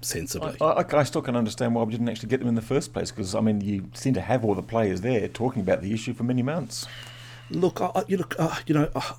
sensibly. 0.00 0.56
I, 0.60 0.64
I, 0.64 0.98
I, 0.98 1.02
still 1.04 1.22
can't 1.22 1.36
understand 1.36 1.74
why 1.74 1.82
we 1.82 1.92
didn't 1.92 2.08
actually 2.08 2.28
get 2.28 2.40
them 2.40 2.48
in 2.48 2.54
the 2.54 2.62
first 2.62 2.92
place 2.92 3.10
because 3.10 3.34
I 3.34 3.40
mean 3.40 3.60
you 3.60 3.90
seem 3.94 4.14
to 4.14 4.20
have 4.20 4.44
all 4.44 4.54
the 4.54 4.62
players 4.62 5.02
there 5.02 5.28
talking 5.28 5.62
about 5.62 5.82
the 5.82 5.92
issue 5.92 6.14
for 6.14 6.24
many 6.24 6.42
months. 6.42 6.86
Look, 7.50 7.80
I, 7.80 8.04
you 8.06 8.16
look, 8.16 8.36
uh, 8.38 8.56
you 8.66 8.74
know, 8.74 8.88
uh, 8.94 9.12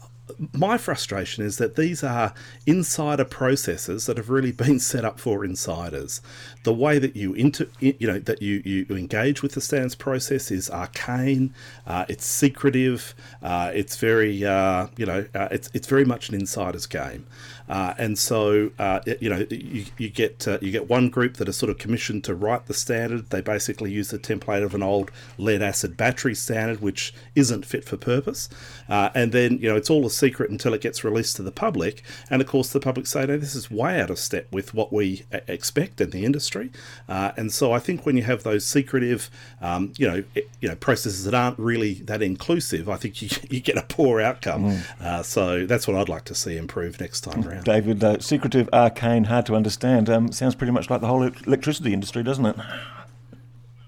my 0.53 0.77
frustration 0.77 1.43
is 1.43 1.57
that 1.57 1.75
these 1.75 2.03
are 2.03 2.33
insider 2.65 3.25
processes 3.25 4.05
that 4.05 4.17
have 4.17 4.29
really 4.29 4.51
been 4.61 4.79
set 4.79 5.05
up 5.05 5.19
for 5.19 5.43
insiders. 5.43 6.21
The 6.63 6.73
way 6.73 6.99
that 6.99 7.15
you 7.15 7.33
inter, 7.33 7.67
you 7.79 8.07
know, 8.07 8.19
that 8.19 8.41
you, 8.41 8.61
you 8.63 8.85
engage 8.95 9.41
with 9.41 9.53
the 9.53 9.61
standards 9.61 9.95
process 9.95 10.51
is 10.51 10.69
arcane. 10.69 11.53
Uh, 11.87 12.05
it's 12.07 12.25
secretive. 12.25 13.13
Uh, 13.41 13.71
it's 13.73 13.97
very, 13.97 14.45
uh, 14.45 14.87
you 14.97 15.05
know, 15.05 15.25
uh, 15.33 15.47
it's 15.51 15.69
it's 15.73 15.87
very 15.87 16.05
much 16.05 16.29
an 16.29 16.35
insider's 16.35 16.85
game. 16.85 17.25
Uh, 17.69 17.93
and 17.97 18.19
so, 18.19 18.69
uh, 18.79 18.99
you 19.21 19.29
know, 19.29 19.45
you, 19.49 19.85
you 19.97 20.09
get 20.09 20.45
you 20.61 20.71
get 20.71 20.89
one 20.89 21.09
group 21.09 21.37
that 21.37 21.47
are 21.47 21.53
sort 21.53 21.69
of 21.69 21.77
commissioned 21.77 22.23
to 22.25 22.35
write 22.35 22.65
the 22.65 22.73
standard. 22.73 23.29
They 23.29 23.41
basically 23.41 23.91
use 23.91 24.09
the 24.09 24.19
template 24.19 24.63
of 24.63 24.75
an 24.75 24.83
old 24.83 25.09
lead 25.37 25.61
acid 25.61 25.95
battery 25.95 26.35
standard, 26.35 26.81
which 26.81 27.13
isn't 27.35 27.65
fit 27.65 27.85
for 27.85 27.97
purpose. 27.97 28.49
and 28.89 29.31
then, 29.31 29.57
you 29.59 29.69
know, 29.69 29.77
it's 29.77 29.89
all 29.89 30.05
a 30.05 30.09
secret 30.21 30.51
until 30.51 30.73
it 30.73 30.81
gets 30.81 31.03
released 31.03 31.35
to 31.37 31.43
the 31.43 31.51
public. 31.51 32.03
And 32.29 32.41
of 32.41 32.47
course, 32.47 32.71
the 32.71 32.79
public 32.79 33.07
say, 33.07 33.25
no, 33.25 33.37
this 33.37 33.55
is 33.55 33.69
way 33.71 33.99
out 33.99 34.09
of 34.09 34.19
step 34.19 34.47
with 34.51 34.73
what 34.73 34.93
we 34.93 35.25
expect 35.47 35.99
in 35.99 36.11
the 36.11 36.23
industry. 36.23 36.71
Uh, 37.09 37.31
and 37.35 37.51
so 37.51 37.73
I 37.73 37.79
think 37.79 38.05
when 38.05 38.15
you 38.15 38.23
have 38.23 38.43
those 38.43 38.63
secretive, 38.63 39.29
um, 39.61 39.93
you 39.97 40.07
know, 40.07 40.23
you 40.61 40.69
know, 40.69 40.75
processes 40.75 41.25
that 41.25 41.33
aren't 41.33 41.57
really 41.57 41.95
that 42.05 42.21
inclusive, 42.21 42.87
I 42.87 42.97
think 42.97 43.21
you, 43.21 43.29
you 43.49 43.59
get 43.59 43.77
a 43.77 43.83
poor 43.83 44.21
outcome. 44.21 44.63
Mm. 44.65 45.01
Uh, 45.01 45.23
so 45.23 45.65
that's 45.65 45.87
what 45.87 45.97
I'd 45.97 46.09
like 46.09 46.25
to 46.25 46.35
see 46.35 46.55
improve 46.55 47.01
next 47.01 47.21
time 47.21 47.45
around. 47.47 47.63
David, 47.63 48.03
uh, 48.03 48.19
secretive, 48.19 48.69
arcane, 48.71 49.25
hard 49.25 49.47
to 49.47 49.55
understand. 49.55 50.09
Um, 50.09 50.31
sounds 50.31 50.55
pretty 50.55 50.71
much 50.71 50.89
like 50.89 51.01
the 51.01 51.07
whole 51.07 51.23
electricity 51.23 51.93
industry, 51.93 52.23
doesn't 52.23 52.45
it? 52.45 52.55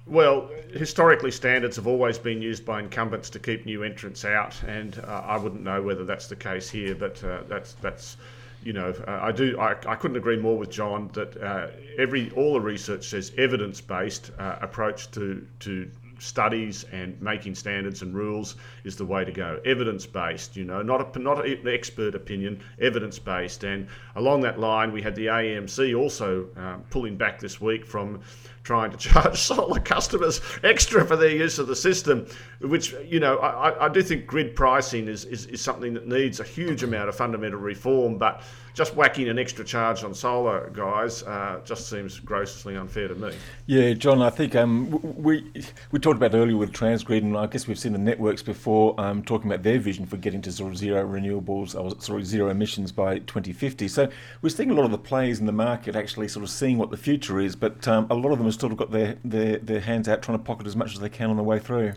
Well, 0.06 0.50
historically, 0.74 1.32
standards 1.32 1.76
have 1.76 1.88
always 1.88 2.18
been 2.18 2.42
used 2.42 2.66
by 2.66 2.80
incumbents 2.80 3.30
to 3.32 3.40
keep 3.40 3.66
new 3.66 3.84
entrants 3.84 4.26
out, 4.26 4.62
and 4.64 5.00
uh, 5.00 5.24
I 5.26 5.38
wouldn't 5.38 5.62
know 5.62 5.82
whether 5.82 6.04
that's 6.04 6.28
the 6.28 6.36
case 6.36 6.70
here, 6.70 6.96
but 6.96 7.24
uh, 7.24 7.44
that's 7.48 7.74
that's 7.74 8.18
you 8.64 8.74
know 8.74 8.94
uh, 9.08 9.20
I 9.22 9.32
do 9.32 9.60
I, 9.60 9.76
I 9.86 9.96
couldn't 9.96 10.18
agree 10.18 10.38
more 10.38 10.58
with 10.58 10.72
John 10.72 11.10
that 11.14 11.42
uh, 11.42 11.68
every 11.98 12.32
all 12.32 12.54
the 12.54 12.62
research 12.62 13.08
says 13.08 13.32
evidence 13.38 13.82
based 13.82 14.32
uh, 14.40 14.58
approach 14.62 15.12
to 15.12 15.46
to 15.60 15.90
studies 16.24 16.86
and 16.92 17.22
making 17.22 17.54
standards 17.54 18.02
and 18.02 18.16
rules 18.16 18.56
is 18.86 18.96
the 18.96 19.06
way 19.06 19.26
to 19.26 19.32
go. 19.32 19.60
Evidence 19.66 20.06
based, 20.06 20.56
you 20.56 20.64
know, 20.64 20.82
not 20.82 21.16
a, 21.16 21.20
not 21.20 21.46
an 21.46 21.68
expert 21.68 22.16
opinion, 22.16 22.62
evidence 22.80 23.20
based. 23.20 23.64
And 23.64 23.88
along 24.16 24.42
that 24.42 24.60
line, 24.60 24.92
we 24.92 25.02
had 25.02 25.16
the 25.16 25.28
AMC 25.28 25.98
also 26.00 26.48
um, 26.56 26.84
pulling 26.90 27.18
back 27.18 27.40
this 27.40 27.60
week 27.60 27.86
from 27.86 28.22
trying 28.64 28.92
to 28.92 28.98
charge 29.10 29.38
solar 29.38 29.80
customers 29.80 30.42
extra 30.64 31.06
for 31.06 31.16
their 31.16 31.36
use 31.36 31.60
of 31.60 31.68
the 31.68 31.76
system, 31.76 32.26
which, 32.62 32.96
you 33.06 33.20
know, 33.20 33.38
I, 33.38 33.86
I 33.86 33.90
do 33.90 34.02
think 34.02 34.26
grid 34.26 34.56
pricing 34.56 35.08
is, 35.08 35.26
is, 35.26 35.46
is 35.48 35.62
something 35.62 35.94
that 35.94 36.08
needs 36.08 36.40
a 36.40 36.44
huge 36.44 36.84
amount 36.84 37.10
of 37.10 37.16
fundamental 37.16 37.60
reform, 37.60 38.18
but 38.18 38.42
just 38.74 38.96
whacking 38.96 39.30
an 39.30 39.38
extra 39.38 39.64
charge 39.64 40.04
on 40.04 40.14
solar 40.14 40.70
guys 40.72 41.22
uh, 41.24 41.62
just 41.64 41.90
seems 41.90 42.20
grossly 42.20 42.76
unfair 42.76 43.08
to 43.08 43.16
me. 43.16 43.32
Yeah, 43.68 43.94
John, 43.94 44.22
I 44.22 44.32
think 44.32 44.56
um, 44.56 45.00
we 45.22 45.46
we 45.92 46.00
talked 46.00 46.18
about 46.18 46.34
earlier 46.34 46.58
with 46.58 46.72
Transgrid, 46.72 47.20
and 47.20 47.38
I 47.38 47.46
guess 47.46 47.68
we've 47.68 47.78
seen 47.78 47.94
the 47.94 48.00
networks 48.00 48.42
before 48.42 49.00
um, 49.00 49.24
talking 49.24 49.52
about 49.52 49.64
their 49.64 49.78
vision 49.78 50.06
for 50.06 50.18
getting 50.18 50.42
to 50.42 50.52
sort 50.52 50.72
of 50.72 50.78
zero 50.78 51.08
renewables 51.08 51.80
or 51.80 52.00
sorry 52.02 52.24
zero 52.24 52.50
emissions 52.50 52.92
by 52.92 53.20
2050. 53.20 53.88
So 53.88 54.10
we're 54.42 54.50
seeing 54.50 54.72
a 54.72 54.74
lot 54.74 54.86
of 54.86 54.92
the 54.92 54.98
players 54.98 55.40
in 55.40 55.46
the 55.46 55.52
market 55.52 55.96
actually 55.96 56.28
sort 56.28 56.44
of 56.44 56.50
seeing 56.50 56.80
what 56.80 56.90
the 56.90 56.98
future 56.98 57.40
is, 57.40 57.56
but 57.56 57.88
um, 57.88 58.08
a 58.10 58.16
lot 58.16 58.32
of 58.32 58.40
them 58.40 58.48
still 58.54 58.70
got 58.70 58.92
their, 58.92 59.18
their 59.26 59.58
their 59.58 59.80
hands 59.82 60.08
out 60.08 60.22
trying 60.22 60.38
to 60.38 60.44
pocket 60.44 60.68
as 60.68 60.76
much 60.76 60.94
as 60.94 61.00
they 61.00 61.10
can 61.10 61.30
on 61.30 61.38
the 61.38 61.44
way 61.44 61.60
through 61.60 61.94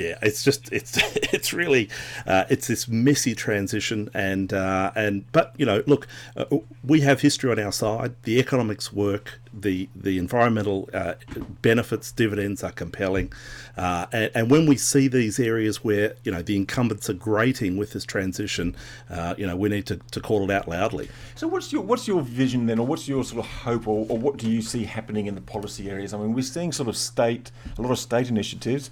yeah, 0.00 0.16
it's 0.22 0.42
just 0.42 0.72
it's 0.72 0.96
it's 1.34 1.52
really 1.52 1.90
uh, 2.26 2.44
it's 2.48 2.68
this 2.68 2.88
messy 2.88 3.34
transition 3.34 4.08
and 4.14 4.52
uh, 4.52 4.92
and 4.94 5.30
but 5.30 5.52
you 5.58 5.66
know 5.66 5.82
look 5.86 6.08
uh, 6.36 6.46
we 6.82 7.02
have 7.02 7.20
history 7.20 7.52
on 7.52 7.58
our 7.58 7.72
side. 7.72 8.14
The 8.22 8.38
economics 8.38 8.92
work. 8.92 9.40
The 9.52 9.88
the 9.94 10.16
environmental 10.16 10.88
uh, 10.94 11.14
benefits 11.60 12.12
dividends 12.12 12.62
are 12.62 12.70
compelling. 12.70 13.32
Uh, 13.76 14.06
and, 14.12 14.30
and, 14.34 14.50
when 14.50 14.66
we 14.66 14.76
see 14.76 15.08
these 15.08 15.40
areas 15.40 15.82
where 15.82 16.14
you 16.22 16.30
know 16.30 16.40
the 16.40 16.56
incumbents 16.56 17.10
are 17.10 17.14
grating 17.14 17.76
with 17.76 17.92
this 17.92 18.04
transition 18.04 18.76
uh, 19.08 19.34
you 19.36 19.46
know 19.46 19.56
we 19.56 19.68
need 19.68 19.86
to, 19.86 19.96
to 20.12 20.20
call 20.20 20.48
it 20.48 20.54
out 20.54 20.68
loudly. 20.68 21.08
So 21.34 21.48
what's 21.48 21.72
your 21.72 21.82
what's 21.82 22.06
your 22.06 22.22
vision 22.22 22.66
then 22.66 22.78
or 22.78 22.86
what's 22.86 23.08
your 23.08 23.24
sort 23.24 23.44
of 23.44 23.50
hope 23.50 23.88
or, 23.88 24.06
or 24.08 24.16
what 24.16 24.36
do 24.36 24.48
you 24.48 24.62
see 24.62 24.84
happening 24.84 25.26
in 25.26 25.34
the 25.34 25.40
policy 25.40 25.90
areas? 25.90 26.14
I 26.14 26.18
mean 26.18 26.32
we're 26.32 26.42
seeing 26.42 26.70
sort 26.72 26.88
of 26.88 26.96
state 26.96 27.50
a 27.76 27.82
lot 27.82 27.90
of 27.90 27.98
state 27.98 28.28
initiatives 28.28 28.90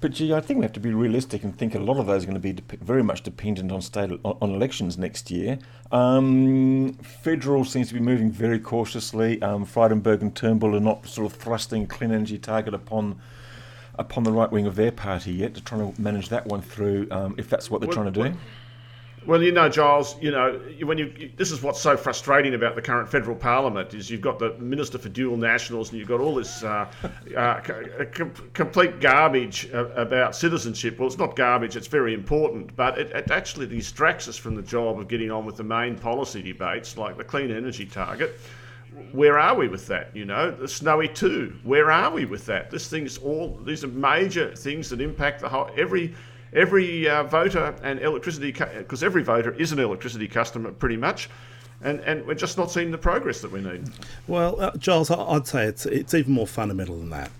but 0.00 0.12
gee, 0.12 0.32
I 0.32 0.40
think 0.40 0.58
we 0.58 0.64
have 0.64 0.72
to 0.72 0.80
be 0.80 0.92
realistic 0.94 1.44
and 1.44 1.56
think 1.56 1.74
a 1.74 1.78
lot 1.78 1.98
of 1.98 2.06
those 2.06 2.22
are 2.22 2.26
going 2.26 2.34
to 2.34 2.40
be 2.40 2.54
de- 2.54 2.76
very 2.76 3.02
much 3.02 3.22
dependent 3.22 3.70
on 3.70 3.82
state 3.82 4.10
on 4.24 4.50
elections 4.50 4.96
next 4.96 5.30
year. 5.30 5.58
Um, 5.92 6.94
federal 6.94 7.64
seems 7.64 7.88
to 7.88 7.94
be 7.94 8.00
moving 8.00 8.30
very 8.30 8.58
cautiously. 8.58 9.40
Um, 9.42 9.66
Frydenberg 9.66 10.22
and 10.22 10.34
Turnbull 10.34 10.74
are 10.74 10.80
not 10.80 11.06
sort 11.06 11.30
of 11.30 11.38
thrusting 11.38 11.82
a 11.82 11.86
clean 11.86 12.12
energy 12.12 12.38
target 12.38 12.72
upon 12.72 13.20
upon 13.98 14.24
the 14.24 14.32
right 14.32 14.50
wing 14.50 14.66
of 14.66 14.76
their 14.76 14.92
party 14.92 15.32
yet. 15.32 15.52
They're 15.52 15.62
trying 15.62 15.92
to 15.92 16.00
manage 16.00 16.30
that 16.30 16.46
one 16.46 16.62
through, 16.62 17.08
um, 17.10 17.34
if 17.36 17.50
that's 17.50 17.70
what 17.70 17.80
they're 17.80 17.88
what, 17.88 17.94
trying 17.94 18.06
to 18.06 18.12
do. 18.12 18.20
What, 18.30 18.32
well, 19.26 19.42
you 19.42 19.52
know, 19.52 19.68
Giles, 19.68 20.16
you 20.20 20.30
know, 20.30 20.58
when 20.82 20.96
you 20.96 21.30
this 21.36 21.50
is 21.50 21.62
what's 21.62 21.80
so 21.80 21.94
frustrating 21.94 22.54
about 22.54 22.74
the 22.74 22.80
current 22.80 23.08
federal 23.08 23.36
parliament 23.36 23.92
is 23.92 24.10
you've 24.10 24.22
got 24.22 24.38
the 24.38 24.54
minister 24.58 24.96
for 24.96 25.10
dual 25.10 25.36
nationals 25.36 25.90
and 25.90 25.98
you've 25.98 26.08
got 26.08 26.20
all 26.20 26.34
this 26.34 26.64
uh, 26.64 26.90
uh, 27.36 27.60
com- 28.12 28.32
complete 28.54 28.98
garbage 29.00 29.68
about 29.72 30.34
citizenship. 30.34 30.98
Well, 30.98 31.06
it's 31.06 31.18
not 31.18 31.36
garbage; 31.36 31.76
it's 31.76 31.86
very 31.86 32.14
important, 32.14 32.74
but 32.76 32.98
it, 32.98 33.10
it, 33.10 33.30
actually 33.30 33.66
distracts 33.66 34.26
us 34.26 34.38
from 34.38 34.54
the 34.54 34.62
job 34.62 34.98
of 34.98 35.06
getting 35.06 35.30
on 35.30 35.44
with 35.44 35.56
the 35.56 35.64
main 35.64 35.98
policy 35.98 36.40
debates, 36.40 36.96
like 36.96 37.18
the 37.18 37.24
clean 37.24 37.50
energy 37.50 37.84
target. 37.84 38.40
Where 39.12 39.38
are 39.38 39.54
we 39.54 39.68
with 39.68 39.86
that? 39.88 40.16
You 40.16 40.24
know, 40.24 40.50
the 40.50 40.66
Snowy 40.66 41.08
Two. 41.08 41.56
Where 41.62 41.92
are 41.92 42.10
we 42.10 42.24
with 42.24 42.46
that? 42.46 42.70
This 42.70 42.88
thing's 42.88 43.18
all. 43.18 43.60
These 43.66 43.84
are 43.84 43.88
major 43.88 44.56
things 44.56 44.88
that 44.88 45.02
impact 45.02 45.42
the 45.42 45.48
whole 45.48 45.70
every 45.76 46.14
every 46.52 47.08
uh, 47.08 47.24
voter 47.24 47.74
and 47.82 48.00
electricity, 48.00 48.52
because 48.52 49.02
every 49.02 49.22
voter 49.22 49.52
is 49.52 49.72
an 49.72 49.78
electricity 49.78 50.28
customer 50.28 50.72
pretty 50.72 50.96
much. 50.96 51.30
And, 51.82 52.00
and 52.00 52.26
we're 52.26 52.34
just 52.34 52.58
not 52.58 52.70
seeing 52.70 52.90
the 52.90 52.98
progress 52.98 53.40
that 53.40 53.50
we 53.50 53.60
need. 53.60 53.88
Well, 54.26 54.60
uh, 54.60 54.76
Giles, 54.76 55.10
I'd 55.10 55.46
say 55.46 55.64
it's, 55.64 55.86
it's 55.86 56.12
even 56.12 56.34
more 56.34 56.46
fundamental 56.46 56.98
than 56.98 57.08
that. 57.10 57.30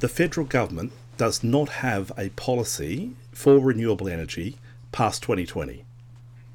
The 0.00 0.08
federal 0.08 0.46
government 0.46 0.92
does 1.16 1.44
not 1.44 1.68
have 1.68 2.10
a 2.18 2.30
policy 2.30 3.12
for 3.32 3.58
renewable 3.58 4.08
energy 4.08 4.56
past 4.90 5.22
2020. 5.22 5.84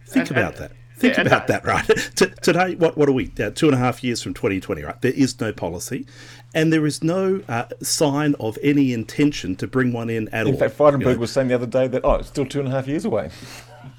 Think 0.05 0.29
and, 0.29 0.37
about 0.37 0.55
and, 0.55 0.63
that. 0.63 0.71
Think 0.97 1.17
yeah, 1.17 1.23
about 1.23 1.47
that, 1.47 1.65
right? 1.65 1.85
Today, 2.15 2.75
what 2.75 2.97
what 2.97 3.09
are 3.09 3.13
we? 3.13 3.31
Uh, 3.39 3.49
two 3.49 3.67
and 3.67 3.75
a 3.75 3.79
half 3.79 4.03
years 4.03 4.21
from 4.21 4.33
2020, 4.33 4.83
right? 4.83 5.01
There 5.01 5.11
is 5.11 5.39
no 5.39 5.51
policy, 5.51 6.05
and 6.53 6.71
there 6.71 6.85
is 6.85 7.03
no 7.03 7.41
uh, 7.49 7.65
sign 7.81 8.35
of 8.39 8.57
any 8.61 8.93
intention 8.93 9.55
to 9.57 9.67
bring 9.67 9.91
one 9.91 10.09
in 10.09 10.27
at 10.29 10.41
in 10.41 10.47
all. 10.47 10.53
In 10.53 10.59
fact, 10.59 10.77
Frydenberg 10.77 10.99
you 10.99 11.13
know? 11.13 11.17
was 11.17 11.31
saying 11.31 11.47
the 11.47 11.55
other 11.55 11.65
day 11.65 11.87
that 11.87 12.05
oh, 12.05 12.15
it's 12.15 12.27
still 12.27 12.45
two 12.45 12.59
and 12.59 12.67
a 12.67 12.71
half 12.71 12.87
years 12.87 13.05
away. 13.05 13.31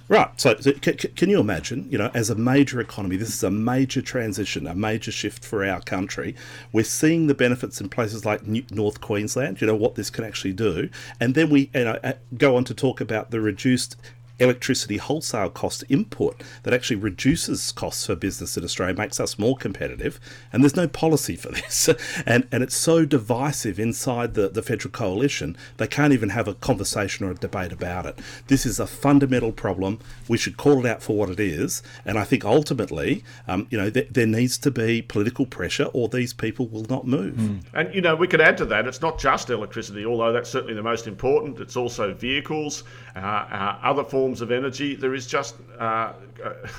Right. 0.06 0.28
So, 0.38 0.54
so 0.60 0.72
c- 0.72 0.98
c- 0.98 1.08
can 1.08 1.30
you 1.30 1.40
imagine, 1.40 1.88
you 1.90 1.96
know, 1.96 2.10
as 2.12 2.28
a 2.28 2.34
major 2.34 2.78
economy, 2.78 3.16
this 3.16 3.30
is 3.30 3.42
a 3.42 3.50
major 3.50 4.02
transition, 4.02 4.66
a 4.66 4.74
major 4.74 5.10
shift 5.10 5.42
for 5.42 5.64
our 5.64 5.80
country. 5.80 6.34
We're 6.72 6.84
seeing 6.84 7.26
the 7.26 7.34
benefits 7.34 7.80
in 7.80 7.88
places 7.88 8.26
like 8.26 8.46
New- 8.46 8.66
North 8.70 9.00
Queensland, 9.00 9.62
you 9.62 9.66
know, 9.66 9.74
what 9.74 9.94
this 9.94 10.10
can 10.10 10.22
actually 10.22 10.52
do. 10.52 10.90
And 11.20 11.34
then 11.34 11.48
we 11.48 11.70
you 11.74 11.84
know, 11.84 11.98
uh, 12.04 12.12
go 12.36 12.56
on 12.56 12.64
to 12.64 12.74
talk 12.74 13.00
about 13.00 13.30
the 13.30 13.40
reduced 13.40 13.96
electricity 14.38 14.96
wholesale 14.96 15.50
cost 15.50 15.84
input 15.88 16.42
that 16.62 16.74
actually 16.74 16.96
reduces 16.96 17.72
costs 17.72 18.06
for 18.06 18.16
business 18.16 18.56
in 18.56 18.64
Australia, 18.64 18.94
makes 18.94 19.20
us 19.20 19.38
more 19.38 19.56
competitive, 19.56 20.18
and 20.52 20.62
there's 20.62 20.76
no 20.76 20.88
policy 20.88 21.36
for 21.36 21.50
this. 21.50 21.88
and 22.26 22.46
and 22.50 22.62
it's 22.62 22.76
so 22.76 23.04
divisive 23.04 23.78
inside 23.78 24.34
the, 24.34 24.48
the 24.48 24.62
federal 24.62 24.90
coalition, 24.90 25.56
they 25.76 25.86
can't 25.86 26.12
even 26.12 26.30
have 26.30 26.48
a 26.48 26.54
conversation 26.54 27.26
or 27.26 27.30
a 27.30 27.34
debate 27.34 27.72
about 27.72 28.06
it. 28.06 28.18
This 28.48 28.66
is 28.66 28.80
a 28.80 28.86
fundamental 28.86 29.52
problem. 29.52 30.00
We 30.28 30.38
should 30.38 30.56
call 30.56 30.84
it 30.84 30.88
out 30.88 31.02
for 31.02 31.16
what 31.16 31.30
it 31.30 31.40
is, 31.40 31.82
and 32.04 32.18
I 32.18 32.24
think 32.24 32.44
ultimately, 32.44 33.24
um, 33.46 33.66
you 33.70 33.78
know, 33.78 33.90
th- 33.90 34.08
there 34.10 34.26
needs 34.26 34.58
to 34.58 34.70
be 34.70 35.02
political 35.02 35.46
pressure, 35.46 35.88
or 35.92 36.08
these 36.08 36.32
people 36.32 36.66
will 36.66 36.86
not 36.88 37.06
move. 37.06 37.34
Mm. 37.34 37.62
And 37.74 37.94
you 37.94 38.00
know, 38.00 38.16
we 38.16 38.26
could 38.26 38.40
add 38.40 38.56
to 38.58 38.64
that. 38.66 38.86
It's 38.86 39.00
not 39.00 39.18
just 39.18 39.50
electricity, 39.50 40.04
although 40.04 40.32
that's 40.32 40.50
certainly 40.50 40.74
the 40.74 40.82
most 40.82 41.06
important. 41.06 41.60
It's 41.60 41.76
also 41.76 42.12
vehicles, 42.14 42.84
uh, 43.16 43.18
uh, 43.18 43.78
other 43.82 44.04
forms 44.04 44.23
forms 44.24 44.40
of 44.40 44.50
energy. 44.50 44.94
There 44.94 45.14
is 45.14 45.26
just 45.26 45.54
uh, 45.78 46.14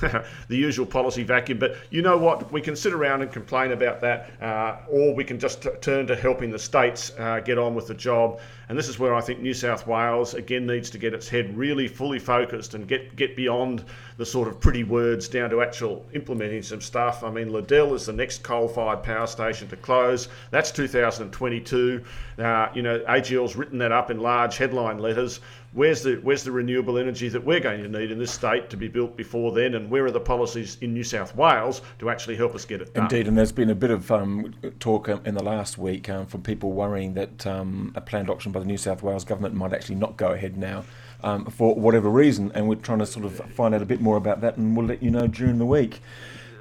the 0.48 0.56
usual 0.56 0.84
policy 0.84 1.22
vacuum. 1.22 1.58
But 1.58 1.76
you 1.90 2.02
know 2.02 2.18
what? 2.18 2.50
We 2.50 2.60
can 2.60 2.74
sit 2.74 2.92
around 2.92 3.22
and 3.22 3.30
complain 3.30 3.70
about 3.70 4.00
that, 4.00 4.30
uh, 4.42 4.78
or 4.88 5.14
we 5.14 5.22
can 5.22 5.38
just 5.38 5.62
t- 5.62 5.70
turn 5.80 6.08
to 6.08 6.16
helping 6.16 6.50
the 6.50 6.58
states 6.58 7.12
uh, 7.20 7.38
get 7.38 7.56
on 7.56 7.76
with 7.76 7.86
the 7.86 7.94
job. 7.94 8.40
And 8.68 8.76
this 8.76 8.88
is 8.88 8.98
where 8.98 9.14
I 9.14 9.20
think 9.20 9.38
New 9.38 9.54
South 9.54 9.86
Wales 9.86 10.34
again 10.34 10.66
needs 10.66 10.90
to 10.90 10.98
get 10.98 11.14
its 11.14 11.28
head 11.28 11.56
really 11.56 11.86
fully 11.86 12.18
focused 12.18 12.74
and 12.74 12.88
get 12.88 13.14
get 13.14 13.36
beyond 13.36 13.84
the 14.16 14.26
sort 14.26 14.48
of 14.48 14.58
pretty 14.58 14.82
words 14.82 15.28
down 15.28 15.50
to 15.50 15.62
actual 15.62 16.04
implementing 16.14 16.62
some 16.62 16.80
stuff. 16.80 17.22
I 17.22 17.30
mean, 17.30 17.52
Liddell 17.52 17.94
is 17.94 18.06
the 18.06 18.12
next 18.12 18.42
coal-fired 18.42 19.04
power 19.04 19.28
station 19.28 19.68
to 19.68 19.76
close. 19.76 20.28
That's 20.50 20.72
2022. 20.72 22.02
Uh, 22.38 22.68
you 22.74 22.82
know, 22.82 22.98
AGL's 23.00 23.54
written 23.54 23.78
that 23.78 23.92
up 23.92 24.10
in 24.10 24.18
large 24.18 24.56
headline 24.56 24.98
letters 24.98 25.38
where's 25.76 26.02
the 26.02 26.14
where's 26.22 26.42
the 26.42 26.50
renewable 26.50 26.98
energy 26.98 27.28
that 27.28 27.44
we're 27.44 27.60
going 27.60 27.82
to 27.82 27.88
need 27.88 28.10
in 28.10 28.18
this 28.18 28.32
state 28.32 28.68
to 28.70 28.76
be 28.76 28.88
built 28.88 29.16
before 29.16 29.52
then, 29.52 29.74
and 29.74 29.88
where 29.88 30.04
are 30.04 30.10
the 30.10 30.18
policies 30.18 30.78
in 30.80 30.92
New 30.92 31.04
South 31.04 31.36
Wales 31.36 31.82
to 32.00 32.10
actually 32.10 32.34
help 32.34 32.54
us 32.54 32.64
get 32.64 32.80
it 32.80 32.92
done? 32.94 33.04
Indeed, 33.04 33.28
and 33.28 33.38
there's 33.38 33.52
been 33.52 33.70
a 33.70 33.74
bit 33.74 33.90
of 33.90 34.10
um, 34.10 34.54
talk 34.80 35.08
um, 35.08 35.20
in 35.24 35.34
the 35.34 35.44
last 35.44 35.78
week 35.78 36.08
um, 36.08 36.26
from 36.26 36.42
people 36.42 36.72
worrying 36.72 37.14
that 37.14 37.46
um, 37.46 37.92
a 37.94 38.00
planned 38.00 38.30
auction 38.30 38.50
by 38.50 38.58
the 38.58 38.66
New 38.66 38.78
South 38.78 39.02
Wales 39.02 39.24
government 39.24 39.54
might 39.54 39.72
actually 39.72 39.96
not 39.96 40.16
go 40.16 40.32
ahead 40.32 40.56
now. 40.56 40.84
Um, 41.22 41.46
for 41.46 41.74
whatever 41.74 42.10
reason, 42.10 42.52
and 42.54 42.68
we're 42.68 42.74
trying 42.76 42.98
to 42.98 43.06
sort 43.06 43.24
of 43.24 43.36
find 43.52 43.74
out 43.74 43.80
a 43.80 43.86
bit 43.86 44.00
more 44.00 44.16
about 44.16 44.42
that, 44.42 44.58
and 44.58 44.76
we'll 44.76 44.86
let 44.86 45.02
you 45.02 45.10
know 45.10 45.26
during 45.26 45.58
the 45.58 45.66
week 45.66 46.00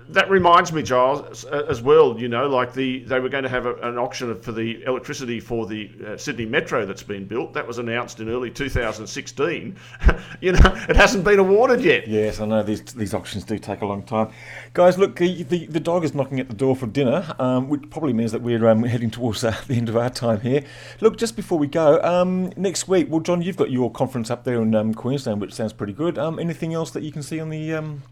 that 0.10 0.30
reminds 0.30 0.72
me, 0.72 0.84
Giles, 0.84 1.46
as 1.46 1.82
well. 1.82 2.20
You 2.20 2.28
know, 2.28 2.48
like 2.48 2.74
the 2.74 3.04
they 3.04 3.20
were 3.20 3.30
going 3.30 3.44
to 3.44 3.50
have 3.50 3.66
a, 3.66 3.76
an 3.76 3.98
auction 3.98 4.40
for 4.42 4.52
the 4.52 4.84
electricity 4.84 5.40
for 5.40 5.66
the 5.66 5.90
uh, 6.06 6.18
Sydney 6.18 6.46
Metro 6.46 6.86
that's 6.86 7.04
been 7.04 7.26
built. 7.26 7.54
That 7.54 7.68
was 7.68 7.78
announced 7.78 8.20
in 8.20 8.30
early 8.30 8.52
2016. 8.52 9.76
you 10.42 10.52
know, 10.52 10.86
it 10.90 10.96
hasn't 10.96 11.24
been 11.24 11.40
awarded 11.40 11.84
yet. 11.84 12.08
Yes, 12.08 12.40
I 12.40 12.46
know 12.46 12.64
these 12.64 12.82
these 12.82 13.14
auctions 13.14 13.44
do 13.44 13.58
take 13.58 13.82
a 13.82 13.86
long 13.86 14.04
time. 14.04 14.32
Guys, 14.74 14.98
look, 14.98 15.16
the 15.16 15.44
the, 15.44 15.66
the 15.68 15.80
dog 15.80 16.04
is 16.04 16.14
knocking 16.14 16.40
at 16.40 16.50
the 16.50 16.56
door 16.56 16.76
for 16.76 16.88
dinner, 16.88 17.36
um, 17.40 17.70
which 17.70 17.90
probably 17.90 18.14
means 18.14 18.32
that 18.32 18.42
we're 18.42 18.68
um, 18.68 18.84
heading 18.84 19.10
towards 19.12 19.44
uh, 19.44 19.56
the 19.68 19.76
end 19.76 19.90
of 19.90 19.98
our 19.98 20.10
time 20.10 20.42
here. 20.42 20.64
Look, 21.02 21.18
just 21.18 21.36
before 21.36 21.58
we 21.58 21.68
go, 21.68 22.02
um, 22.02 22.52
next 22.56 22.88
week, 22.88 23.08
well, 23.10 23.22
John, 23.22 23.42
you've 23.42 23.58
got 23.58 23.72
your 23.72 23.92
conference 23.92 24.30
up 24.30 24.44
there 24.44 24.62
in 24.62 24.76
um, 24.76 24.94
Queensland, 24.94 25.42
which 25.42 25.54
sounds 25.54 25.74
pretty 25.74 25.94
good. 25.94 26.18
Um, 26.18 26.40
anything 26.40 26.74
else 26.74 26.92
that 26.92 27.04
you 27.04 27.12
can 27.12 27.24
see 27.24 27.40
on 27.40 27.50
the 27.50 27.74
um, 27.74 28.04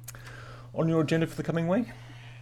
on 0.74 0.88
your 0.88 1.02
agenda 1.02 1.28
for 1.28 1.36
the 1.36 1.44
coming 1.44 1.68
week? 1.68 1.88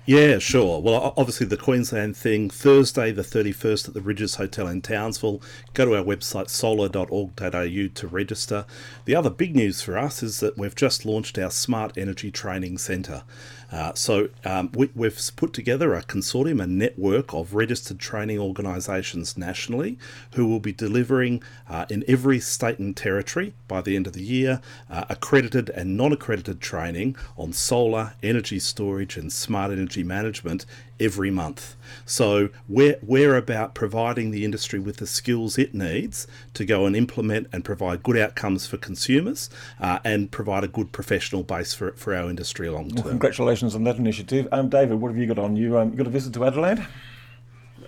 Yeah, 0.03 0.39
sure. 0.39 0.81
Well, 0.81 1.13
obviously 1.15 1.45
the 1.45 1.57
Queensland 1.57 2.17
thing, 2.17 2.49
Thursday 2.49 3.11
the 3.11 3.21
31st 3.21 3.89
at 3.89 3.93
the 3.93 4.01
Ridges 4.01 4.35
Hotel 4.35 4.67
in 4.67 4.81
Townsville. 4.81 5.43
Go 5.75 5.85
to 5.85 5.95
our 5.95 6.03
website 6.03 6.49
solar.org.au 6.49 7.87
to 7.93 8.07
register. 8.07 8.65
The 9.05 9.15
other 9.15 9.29
big 9.29 9.55
news 9.55 9.83
for 9.83 9.99
us 9.99 10.23
is 10.23 10.39
that 10.39 10.57
we've 10.57 10.73
just 10.73 11.05
launched 11.05 11.37
our 11.37 11.51
Smart 11.51 11.99
Energy 11.99 12.31
Training 12.31 12.79
Centre. 12.79 13.23
Uh, 13.71 13.93
so 13.93 14.29
um, 14.43 14.69
we, 14.73 14.89
have 15.03 15.35
put 15.35 15.53
together 15.53 15.93
a 15.93 16.03
consortium, 16.03 16.61
a 16.61 16.67
network 16.67 17.33
of 17.33 17.53
registered 17.53 17.99
training 17.99 18.37
organisations 18.37 19.37
nationally 19.37 19.97
who 20.35 20.45
will 20.45 20.59
be 20.59 20.73
delivering 20.73 21.41
uh, 21.69 21.85
in 21.89 22.03
every 22.07 22.39
state 22.39 22.79
and 22.79 22.97
territory 22.97 23.53
by 23.67 23.81
the 23.81 23.95
end 23.95 24.07
of 24.07 24.13
the 24.13 24.23
year 24.23 24.61
uh, 24.89 25.05
accredited 25.09 25.69
and 25.69 25.95
non 25.95 26.11
accredited 26.11 26.59
training 26.59 27.15
on 27.37 27.53
solar, 27.53 28.13
energy 28.21 28.59
storage, 28.59 29.15
and 29.15 29.31
smart 29.31 29.71
energy 29.71 30.03
management 30.03 30.65
every 31.01 31.31
month. 31.31 31.75
So 32.05 32.49
we're, 32.69 32.97
we're 33.01 33.35
about 33.35 33.73
providing 33.73 34.31
the 34.31 34.45
industry 34.45 34.79
with 34.79 34.97
the 34.97 35.07
skills 35.07 35.57
it 35.57 35.73
needs 35.73 36.27
to 36.53 36.63
go 36.63 36.85
and 36.85 36.95
implement 36.95 37.47
and 37.51 37.65
provide 37.65 38.03
good 38.03 38.17
outcomes 38.17 38.67
for 38.67 38.77
consumers 38.77 39.49
uh, 39.79 39.99
and 40.05 40.31
provide 40.31 40.63
a 40.63 40.67
good 40.67 40.91
professional 40.91 41.43
base 41.43 41.73
for, 41.73 41.91
for 41.93 42.15
our 42.15 42.29
industry 42.29 42.69
long 42.69 42.89
term. 42.89 43.03
Well, 43.03 43.09
congratulations 43.09 43.75
on 43.75 43.83
that 43.85 43.97
initiative. 43.97 44.47
Um, 44.51 44.69
David, 44.69 45.01
what 45.01 45.09
have 45.09 45.17
you 45.17 45.25
got 45.25 45.39
on? 45.39 45.55
You, 45.55 45.77
um, 45.77 45.91
you 45.91 45.97
got 45.97 46.07
a 46.07 46.11
visit 46.11 46.33
to 46.35 46.45
Adelaide? 46.45 46.85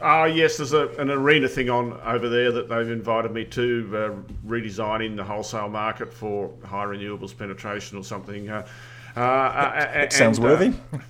Uh, 0.02 0.26
yes, 0.26 0.58
there's 0.58 0.73
a, 0.73 0.89
an 0.99 1.10
arena 1.10 1.47
thing 1.47 1.69
on 1.69 1.93
over 2.02 2.28
there 2.28 2.52
that 2.52 2.67
they've 2.67 2.89
invited 2.89 3.32
me 3.32 3.45
to, 3.45 3.89
uh, 3.93 4.49
redesigning 4.49 5.15
the 5.15 5.23
wholesale 5.23 5.69
market 5.69 6.13
for 6.13 6.52
high 6.65 6.84
renewables 6.84 7.38
penetration 7.38 7.97
or 7.97 8.04
something. 8.04 8.49
Uh, 8.49 8.67
uh, 9.15 9.91
it 9.93 10.12
sounds 10.12 10.39
and, 10.39 10.47
uh, 10.47 10.49
worthy. 10.49 10.73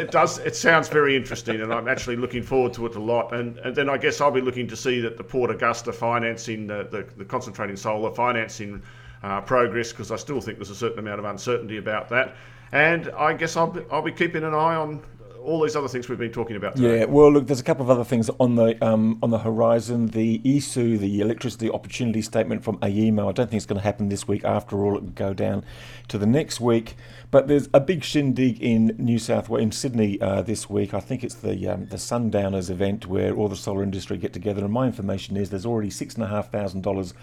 it 0.00 0.10
does. 0.10 0.38
It 0.38 0.54
sounds 0.54 0.88
very 0.88 1.16
interesting, 1.16 1.60
and 1.60 1.72
I'm 1.72 1.88
actually 1.88 2.16
looking 2.16 2.42
forward 2.42 2.72
to 2.74 2.86
it 2.86 2.94
a 2.94 3.00
lot. 3.00 3.34
And, 3.34 3.58
and 3.58 3.74
then 3.74 3.88
I 3.88 3.98
guess 3.98 4.20
I'll 4.20 4.30
be 4.30 4.40
looking 4.40 4.68
to 4.68 4.76
see 4.76 5.00
that 5.00 5.16
the 5.16 5.24
Port 5.24 5.50
Augusta 5.50 5.92
financing, 5.92 6.66
the, 6.66 6.86
the, 6.90 7.06
the 7.16 7.24
concentrating 7.24 7.76
solar 7.76 8.12
financing 8.12 8.82
uh, 9.22 9.40
progress, 9.40 9.90
because 9.90 10.12
I 10.12 10.16
still 10.16 10.40
think 10.40 10.58
there's 10.58 10.70
a 10.70 10.74
certain 10.74 11.00
amount 11.00 11.18
of 11.18 11.24
uncertainty 11.24 11.78
about 11.78 12.08
that. 12.10 12.36
And 12.72 13.10
I 13.10 13.34
guess 13.34 13.56
I'll 13.56 13.70
be, 13.70 13.82
I'll 13.90 14.02
be 14.02 14.12
keeping 14.12 14.44
an 14.44 14.54
eye 14.54 14.76
on 14.76 15.02
all 15.44 15.62
these 15.62 15.76
other 15.76 15.88
things 15.88 16.08
we've 16.08 16.18
been 16.18 16.32
talking 16.32 16.56
about. 16.56 16.76
Today. 16.76 17.00
Yeah, 17.00 17.04
well, 17.06 17.30
look, 17.30 17.46
there's 17.46 17.60
a 17.60 17.64
couple 17.64 17.84
of 17.84 17.90
other 17.90 18.04
things 18.04 18.30
on 18.40 18.54
the 18.54 18.82
um, 18.84 19.18
on 19.22 19.30
the 19.30 19.38
horizon. 19.38 20.08
The 20.08 20.40
ESOO, 20.44 20.98
the 20.98 21.20
Electricity 21.20 21.70
Opportunity 21.70 22.22
Statement 22.22 22.64
from 22.64 22.78
AEMO. 22.78 23.28
I 23.28 23.32
don't 23.32 23.50
think 23.50 23.54
it's 23.54 23.66
going 23.66 23.78
to 23.78 23.84
happen 23.84 24.08
this 24.08 24.26
week. 24.28 24.44
After 24.44 24.84
all, 24.84 24.96
it 24.96 25.02
will 25.02 25.10
go 25.10 25.34
down 25.34 25.64
to 26.08 26.18
the 26.18 26.26
next 26.26 26.60
week. 26.60 26.96
But 27.30 27.48
there's 27.48 27.68
a 27.72 27.80
big 27.80 28.04
shindig 28.04 28.60
in 28.60 28.94
New 28.98 29.18
South 29.18 29.48
Wales, 29.48 29.62
in 29.62 29.72
Sydney 29.72 30.20
uh, 30.20 30.42
this 30.42 30.68
week. 30.68 30.94
I 30.94 31.00
think 31.00 31.24
it's 31.24 31.34
the 31.34 31.68
um, 31.68 31.86
the 31.86 31.98
Sundowners 31.98 32.70
event 32.70 33.06
where 33.06 33.34
all 33.34 33.48
the 33.48 33.56
solar 33.56 33.82
industry 33.82 34.18
get 34.18 34.32
together. 34.32 34.64
And 34.64 34.72
my 34.72 34.86
information 34.86 35.36
is 35.36 35.50
there's 35.50 35.66
already 35.66 35.90
six 35.90 36.14
and 36.14 36.24
a 36.24 36.28
half 36.28 36.50
thousand 36.50 36.82
dollars 36.82 37.14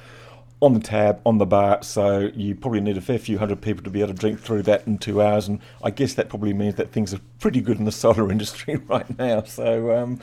on 0.61 0.73
the 0.73 0.79
tab, 0.79 1.21
on 1.25 1.37
the 1.37 1.45
bar, 1.45 1.81
so 1.83 2.29
you 2.35 2.53
probably 2.53 2.81
need 2.81 2.97
a 2.97 3.01
fair 3.01 3.17
few 3.17 3.37
hundred 3.37 3.61
people 3.61 3.83
to 3.83 3.89
be 3.89 4.01
able 4.01 4.13
to 4.13 4.19
drink 4.19 4.39
through 4.39 4.63
that 4.63 4.85
in 4.87 4.97
two 4.97 5.21
hours. 5.21 5.47
And 5.47 5.59
I 5.83 5.91
guess 5.91 6.13
that 6.15 6.29
probably 6.29 6.53
means 6.53 6.75
that 6.75 6.91
things 6.91 7.13
are 7.13 7.19
pretty 7.39 7.61
good 7.61 7.77
in 7.77 7.85
the 7.85 7.91
solar 8.03 8.31
industry 8.31 8.75
right 8.87 9.17
now. 9.17 9.43
So. 9.43 9.97
Um, 9.97 10.19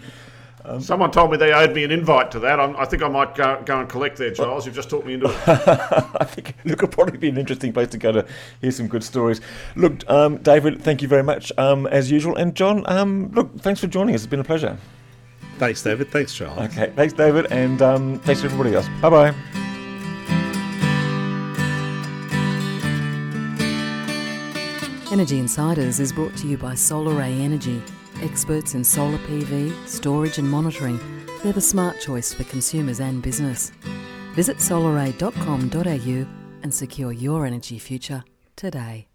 um, 0.64 0.80
Someone 0.80 1.12
told 1.12 1.30
me 1.30 1.36
they 1.36 1.52
owed 1.52 1.74
me 1.74 1.84
an 1.84 1.92
invite 1.92 2.32
to 2.32 2.40
that. 2.40 2.58
I'm, 2.58 2.74
i 2.76 2.84
think 2.84 3.00
I 3.00 3.08
might 3.08 3.36
go, 3.36 3.62
go 3.64 3.78
and 3.78 3.88
collect 3.88 4.18
there, 4.18 4.32
Charles. 4.32 4.66
You've 4.66 4.74
just 4.74 4.90
talked 4.90 5.06
me 5.06 5.14
into 5.14 5.26
it. 5.26 5.36
I 5.46 6.24
think 6.24 6.56
look, 6.64 6.82
it'll 6.82 6.88
probably 6.88 7.18
be 7.18 7.28
an 7.28 7.38
interesting 7.38 7.72
place 7.72 7.88
to 7.90 7.98
go 7.98 8.10
to 8.10 8.26
hear 8.60 8.72
some 8.72 8.88
good 8.88 9.04
stories. 9.04 9.40
Look, 9.76 10.08
um, 10.10 10.38
David, 10.38 10.82
thank 10.82 11.02
you 11.02 11.08
very 11.08 11.22
much 11.22 11.52
um, 11.56 11.86
as 11.86 12.10
usual, 12.10 12.34
and 12.34 12.54
John, 12.56 12.82
um, 12.86 13.30
look, 13.32 13.56
thanks 13.60 13.80
for 13.80 13.86
joining 13.86 14.16
us. 14.16 14.22
It's 14.22 14.30
been 14.30 14.40
a 14.40 14.44
pleasure. 14.44 14.76
Thanks, 15.58 15.82
David. 15.82 16.10
Thanks, 16.10 16.34
Charles. 16.34 16.58
Okay, 16.58 16.92
thanks, 16.96 17.14
David, 17.14 17.46
and 17.52 17.80
um, 17.80 18.18
thanks 18.20 18.40
to 18.40 18.46
everybody 18.46 18.74
else. 18.74 18.88
Bye 19.00 19.10
bye. 19.10 19.65
Energy 25.16 25.38
Insiders 25.38 25.98
is 25.98 26.12
brought 26.12 26.36
to 26.36 26.46
you 26.46 26.58
by 26.58 26.74
SolarAy 26.74 27.40
Energy, 27.40 27.82
experts 28.20 28.74
in 28.74 28.84
solar 28.84 29.16
PV, 29.16 29.88
storage 29.88 30.36
and 30.36 30.46
monitoring. 30.46 31.00
They're 31.42 31.54
the 31.54 31.60
smart 31.62 31.98
choice 31.98 32.34
for 32.34 32.44
consumers 32.44 33.00
and 33.00 33.22
business. 33.22 33.72
Visit 34.34 34.58
solaray.com.au 34.58 36.26
and 36.62 36.74
secure 36.74 37.12
your 37.12 37.46
energy 37.46 37.78
future 37.78 38.24
today. 38.56 39.06